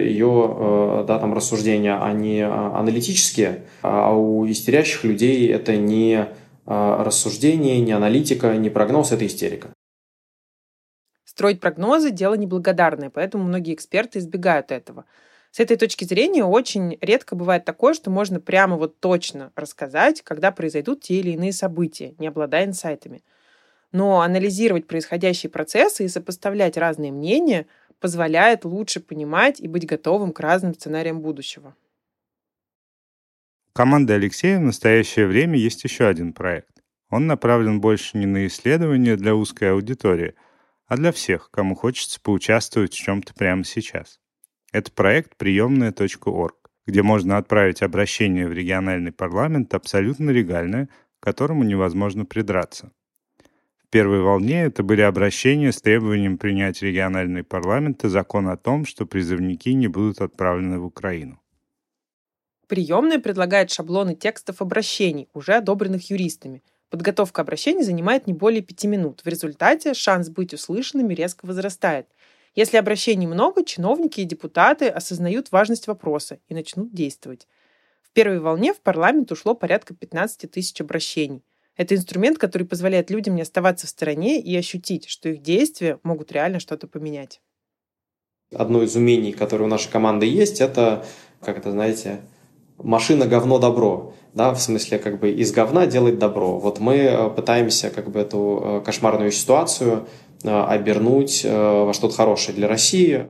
ее, 0.00 1.04
да, 1.06 1.18
там 1.18 1.34
рассуждения, 1.34 2.02
они 2.02 2.40
аналитические, 2.40 3.64
а 3.82 4.16
у 4.16 4.46
истерящих 4.46 5.04
людей 5.04 5.48
это 5.48 5.76
не 5.76 6.28
рассуждение, 6.64 7.80
не 7.80 7.92
аналитика, 7.92 8.56
не 8.56 8.70
прогноз, 8.70 9.12
это 9.12 9.26
истерика. 9.26 9.68
Строить 11.32 11.60
прогнозы– 11.60 12.10
дело 12.10 12.34
неблагодарное, 12.34 13.08
поэтому 13.08 13.44
многие 13.44 13.72
эксперты 13.72 14.18
избегают 14.18 14.70
этого. 14.70 15.06
С 15.50 15.60
этой 15.60 15.78
точки 15.78 16.04
зрения 16.04 16.44
очень 16.44 16.98
редко 17.00 17.34
бывает 17.34 17.64
такое, 17.64 17.94
что 17.94 18.10
можно 18.10 18.38
прямо 18.38 18.76
вот 18.76 19.00
точно 19.00 19.50
рассказать, 19.56 20.20
когда 20.20 20.52
произойдут 20.52 21.00
те 21.00 21.20
или 21.20 21.30
иные 21.30 21.54
события, 21.54 22.14
не 22.18 22.26
обладая 22.26 22.66
инсайтами. 22.66 23.22
Но 23.92 24.20
анализировать 24.20 24.86
происходящие 24.86 25.48
процессы 25.48 26.04
и 26.04 26.08
сопоставлять 26.08 26.76
разные 26.76 27.12
мнения 27.12 27.66
позволяет 27.98 28.66
лучше 28.66 29.00
понимать 29.00 29.58
и 29.58 29.68
быть 29.68 29.86
готовым 29.86 30.32
к 30.32 30.40
разным 30.40 30.74
сценариям 30.74 31.22
будущего. 31.22 31.74
У 33.70 33.72
команды 33.72 34.12
Алексея 34.12 34.58
в 34.58 34.64
настоящее 34.64 35.26
время 35.26 35.56
есть 35.56 35.82
еще 35.82 36.04
один 36.08 36.34
проект. 36.34 36.82
Он 37.08 37.26
направлен 37.26 37.80
больше 37.80 38.18
не 38.18 38.26
на 38.26 38.46
исследования 38.46 39.16
для 39.16 39.34
узкой 39.34 39.72
аудитории– 39.72 40.34
а 40.92 40.96
для 40.98 41.10
всех, 41.10 41.50
кому 41.50 41.74
хочется 41.74 42.20
поучаствовать 42.20 42.92
в 42.92 42.98
чем-то 42.98 43.32
прямо 43.32 43.64
сейчас. 43.64 44.20
Это 44.72 44.92
проект 44.92 45.38
приемная.орг, 45.38 46.70
где 46.86 47.02
можно 47.02 47.38
отправить 47.38 47.80
обращение 47.80 48.46
в 48.46 48.52
региональный 48.52 49.10
парламент 49.10 49.72
абсолютно 49.72 50.28
легальное, 50.28 50.90
к 51.18 51.24
которому 51.24 51.64
невозможно 51.64 52.26
придраться. 52.26 52.92
В 53.78 53.88
первой 53.88 54.20
волне 54.20 54.64
это 54.64 54.82
были 54.82 55.00
обращения 55.00 55.72
с 55.72 55.80
требованием 55.80 56.36
принять 56.36 56.82
региональный 56.82 57.42
парламент 57.42 58.04
и 58.04 58.08
закон 58.10 58.48
о 58.48 58.58
том, 58.58 58.84
что 58.84 59.06
призывники 59.06 59.70
не 59.70 59.88
будут 59.88 60.20
отправлены 60.20 60.78
в 60.78 60.84
Украину. 60.84 61.40
Приемная 62.68 63.18
предлагает 63.18 63.70
шаблоны 63.70 64.14
текстов 64.14 64.60
обращений, 64.60 65.30
уже 65.32 65.54
одобренных 65.54 66.10
юристами, 66.10 66.62
Подготовка 66.92 67.40
обращений 67.40 67.84
занимает 67.84 68.26
не 68.26 68.34
более 68.34 68.60
пяти 68.60 68.86
минут. 68.86 69.22
В 69.24 69.26
результате 69.26 69.94
шанс 69.94 70.28
быть 70.28 70.52
услышанными 70.52 71.14
резко 71.14 71.46
возрастает. 71.46 72.06
Если 72.54 72.76
обращений 72.76 73.26
много, 73.26 73.64
чиновники 73.64 74.20
и 74.20 74.24
депутаты 74.24 74.88
осознают 74.88 75.50
важность 75.52 75.86
вопроса 75.86 76.38
и 76.50 76.54
начнут 76.54 76.92
действовать. 76.92 77.48
В 78.02 78.10
первой 78.10 78.40
волне 78.40 78.74
в 78.74 78.80
парламент 78.82 79.32
ушло 79.32 79.54
порядка 79.54 79.94
15 79.94 80.50
тысяч 80.50 80.78
обращений. 80.82 81.42
Это 81.78 81.94
инструмент, 81.94 82.36
который 82.36 82.66
позволяет 82.66 83.08
людям 83.10 83.36
не 83.36 83.40
оставаться 83.40 83.86
в 83.86 83.90
стороне 83.90 84.38
и 84.38 84.54
ощутить, 84.54 85.08
что 85.08 85.30
их 85.30 85.40
действия 85.40 85.98
могут 86.02 86.30
реально 86.30 86.60
что-то 86.60 86.88
поменять. 86.88 87.40
Одно 88.54 88.82
из 88.82 88.94
умений, 88.96 89.32
которое 89.32 89.64
у 89.64 89.68
нашей 89.68 89.90
команды 89.90 90.26
есть, 90.26 90.60
это, 90.60 91.06
как 91.40 91.56
это, 91.56 91.70
знаете, 91.70 92.20
машина 92.76 93.26
говно 93.26 93.58
добро, 93.58 94.12
да, 94.34 94.54
в 94.54 94.60
смысле 94.60 94.98
как 94.98 95.20
бы 95.20 95.30
из 95.30 95.52
говна 95.52 95.86
делать 95.86 96.18
добро. 96.18 96.58
Вот 96.58 96.80
мы 96.80 96.94
э, 96.94 97.30
пытаемся 97.30 97.90
как 97.90 98.10
бы 98.10 98.20
эту 98.20 98.62
э, 98.62 98.82
кошмарную 98.84 99.30
ситуацию 99.30 100.06
э, 100.42 100.48
обернуть 100.48 101.44
во 101.44 101.92
что-то 101.92 102.14
хорошее 102.14 102.56
для 102.56 102.68
России. 102.68 103.26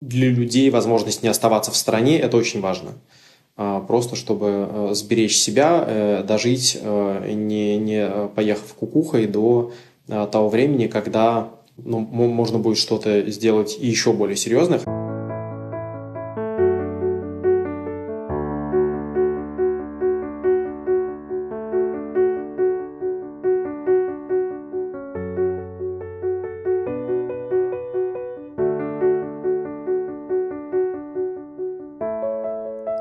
Для 0.00 0.28
людей 0.28 0.70
возможность 0.70 1.22
не 1.22 1.28
оставаться 1.28 1.70
в 1.70 1.76
стране– 1.76 2.18
это 2.20 2.36
очень 2.36 2.60
важно. 2.60 2.92
Просто 3.86 4.16
чтобы 4.16 4.90
сберечь 4.92 5.36
себя, 5.36 6.22
дожить, 6.26 6.80
не, 6.82 7.76
не 7.76 8.28
поехав 8.34 8.72
кукухой 8.72 9.26
до 9.26 9.72
того 10.06 10.48
времени, 10.48 10.86
когда 10.86 11.50
ну, 11.76 11.98
можно 11.98 12.58
будет 12.58 12.78
что-то 12.78 13.30
сделать 13.30 13.76
еще 13.78 14.14
более 14.14 14.36
серьезное. 14.36 14.80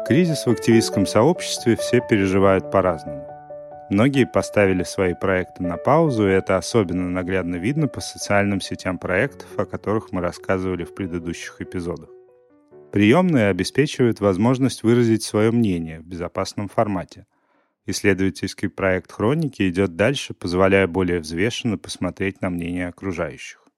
Кризис 0.09 0.47
в 0.47 0.49
активистском 0.49 1.05
сообществе 1.05 1.75
все 1.75 2.01
переживают 2.01 2.71
по-разному. 2.71 3.27
Многие 3.91 4.25
поставили 4.25 4.81
свои 4.81 5.13
проекты 5.13 5.61
на 5.61 5.77
паузу, 5.77 6.27
и 6.27 6.31
это 6.31 6.57
особенно 6.57 7.07
наглядно 7.07 7.57
видно 7.57 7.87
по 7.87 8.01
социальным 8.01 8.59
сетям 8.59 8.97
проектов, 8.97 9.45
о 9.55 9.67
которых 9.67 10.11
мы 10.11 10.21
рассказывали 10.21 10.83
в 10.83 10.95
предыдущих 10.95 11.61
эпизодах. 11.61 12.09
Приемные 12.91 13.49
обеспечивают 13.49 14.19
возможность 14.19 14.81
выразить 14.81 15.21
свое 15.21 15.51
мнение 15.51 15.99
в 15.99 16.07
безопасном 16.07 16.69
формате. 16.69 17.27
Исследовательский 17.85 18.67
проект 18.67 19.11
«Хроники» 19.11 19.69
идет 19.69 19.95
дальше, 19.95 20.33
позволяя 20.33 20.87
более 20.87 21.19
взвешенно 21.19 21.77
посмотреть 21.77 22.41
на 22.41 22.49
мнение 22.49 22.87
окружающих. 22.87 23.68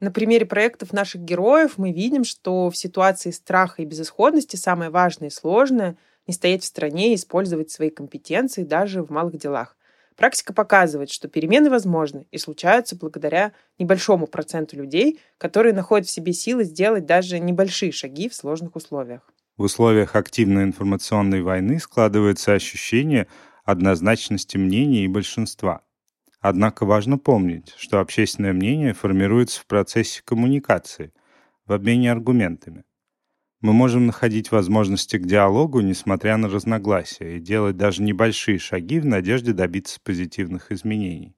На 0.00 0.10
примере 0.10 0.44
проектов 0.44 0.92
наших 0.92 1.22
героев 1.22 1.78
мы 1.78 1.92
видим, 1.92 2.24
что 2.24 2.68
в 2.70 2.76
ситуации 2.76 3.30
страха 3.30 3.82
и 3.82 3.86
безысходности 3.86 4.56
самое 4.56 4.90
важное 4.90 5.28
и 5.28 5.32
сложное– 5.32 5.96
не 6.26 6.34
стоять 6.34 6.62
в 6.62 6.66
стране 6.66 7.12
и 7.12 7.16
использовать 7.16 7.70
свои 7.70 7.90
компетенции 7.90 8.62
даже 8.62 9.02
в 9.02 9.10
малых 9.10 9.36
делах. 9.36 9.76
Практика 10.16 10.52
показывает, 10.52 11.10
что 11.10 11.28
перемены 11.28 11.70
возможны 11.70 12.26
и 12.30 12.38
случаются 12.38 12.96
благодаря 12.96 13.52
небольшому 13.78 14.26
проценту 14.28 14.76
людей, 14.76 15.18
которые 15.38 15.74
находят 15.74 16.06
в 16.06 16.10
себе 16.10 16.32
силы 16.32 16.64
сделать 16.64 17.04
даже 17.04 17.40
небольшие 17.40 17.90
шаги 17.90 18.28
в 18.28 18.34
сложных 18.34 18.76
условиях. 18.76 19.28
В 19.56 19.62
условиях 19.62 20.14
активной 20.14 20.62
информационной 20.64 21.42
войны 21.42 21.80
складывается 21.80 22.52
ощущение 22.52 23.26
однозначности 23.64 24.56
мнений 24.56 25.04
и 25.04 25.08
большинства. 25.08 25.82
Однако 26.46 26.84
важно 26.84 27.16
помнить, 27.16 27.72
что 27.78 28.00
общественное 28.00 28.52
мнение 28.52 28.92
формируется 28.92 29.62
в 29.62 29.66
процессе 29.66 30.20
коммуникации, 30.22 31.10
в 31.64 31.72
обмене 31.72 32.12
аргументами. 32.12 32.84
Мы 33.62 33.72
можем 33.72 34.04
находить 34.04 34.52
возможности 34.52 35.16
к 35.16 35.24
диалогу, 35.24 35.80
несмотря 35.80 36.36
на 36.36 36.50
разногласия, 36.50 37.38
и 37.38 37.40
делать 37.40 37.78
даже 37.78 38.02
небольшие 38.02 38.58
шаги 38.58 39.00
в 39.00 39.06
надежде 39.06 39.54
добиться 39.54 39.98
позитивных 40.04 40.70
изменений. 40.70 41.34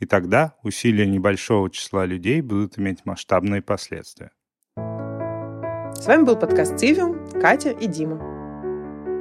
И 0.00 0.06
тогда 0.06 0.56
усилия 0.64 1.06
небольшого 1.06 1.70
числа 1.70 2.04
людей 2.04 2.40
будут 2.40 2.80
иметь 2.80 3.06
масштабные 3.06 3.62
последствия. 3.62 4.32
С 4.74 6.04
вами 6.04 6.24
был 6.24 6.34
подкаст 6.34 6.76
«Цивиум», 6.76 7.30
Катя 7.40 7.70
и 7.70 7.86
Дима. 7.86 8.18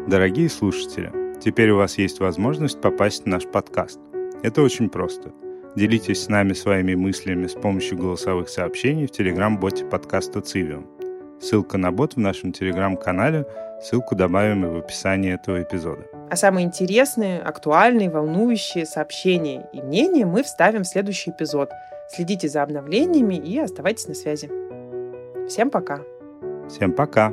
Дорогие 0.10 0.50
слушатели, 0.50 1.12
теперь 1.40 1.70
у 1.70 1.78
вас 1.78 2.00
есть 2.00 2.20
возможность 2.22 2.82
попасть 2.82 3.26
в 3.26 3.28
наш 3.28 3.46
подкаст– 3.46 4.00
это 4.44 4.62
очень 4.62 4.90
просто. 4.90 5.32
Делитесь 5.76 6.24
с 6.24 6.30
нами 6.30 6.54
своими 6.54 6.96
мыслями 6.96 7.48
с 7.48 7.54
помощью 7.54 7.98
голосовых 7.98 8.50
сообщений 8.50 9.06
в 9.06 9.12
телеграм-боте 9.12 9.86
подкаста 9.86 10.42
«Цивиум». 10.42 10.88
Ссылка 11.40 11.78
на 11.78 11.92
бот 11.92 12.16
в 12.16 12.20
нашем 12.20 12.52
телеграм-канале, 12.52 13.46
ссылку 13.82 14.16
добавим 14.16 14.66
и 14.66 14.70
в 14.70 14.78
описании 14.78 15.34
этого 15.34 15.62
эпизода. 15.62 16.04
А 16.30 16.36
самые 16.36 16.66
интересные, 16.66 17.40
актуальные, 17.40 18.10
волнующие 18.10 18.86
сообщения 18.86 19.70
и 19.72 19.82
мнения 19.82 20.26
мы 20.26 20.44
вставим 20.44 20.84
в 20.84 20.88
следующий 20.88 21.32
эпизод. 21.32 21.70
Следите 22.10 22.50
за 22.50 22.64
обновлениями 22.64 23.36
и 23.36 23.60
оставайтесь 23.60 24.08
на 24.08 24.16
связи. 24.16 24.50
Всем 25.48 25.70
пока! 25.70 26.02
Всем 26.68 26.92
пока! 26.92 27.32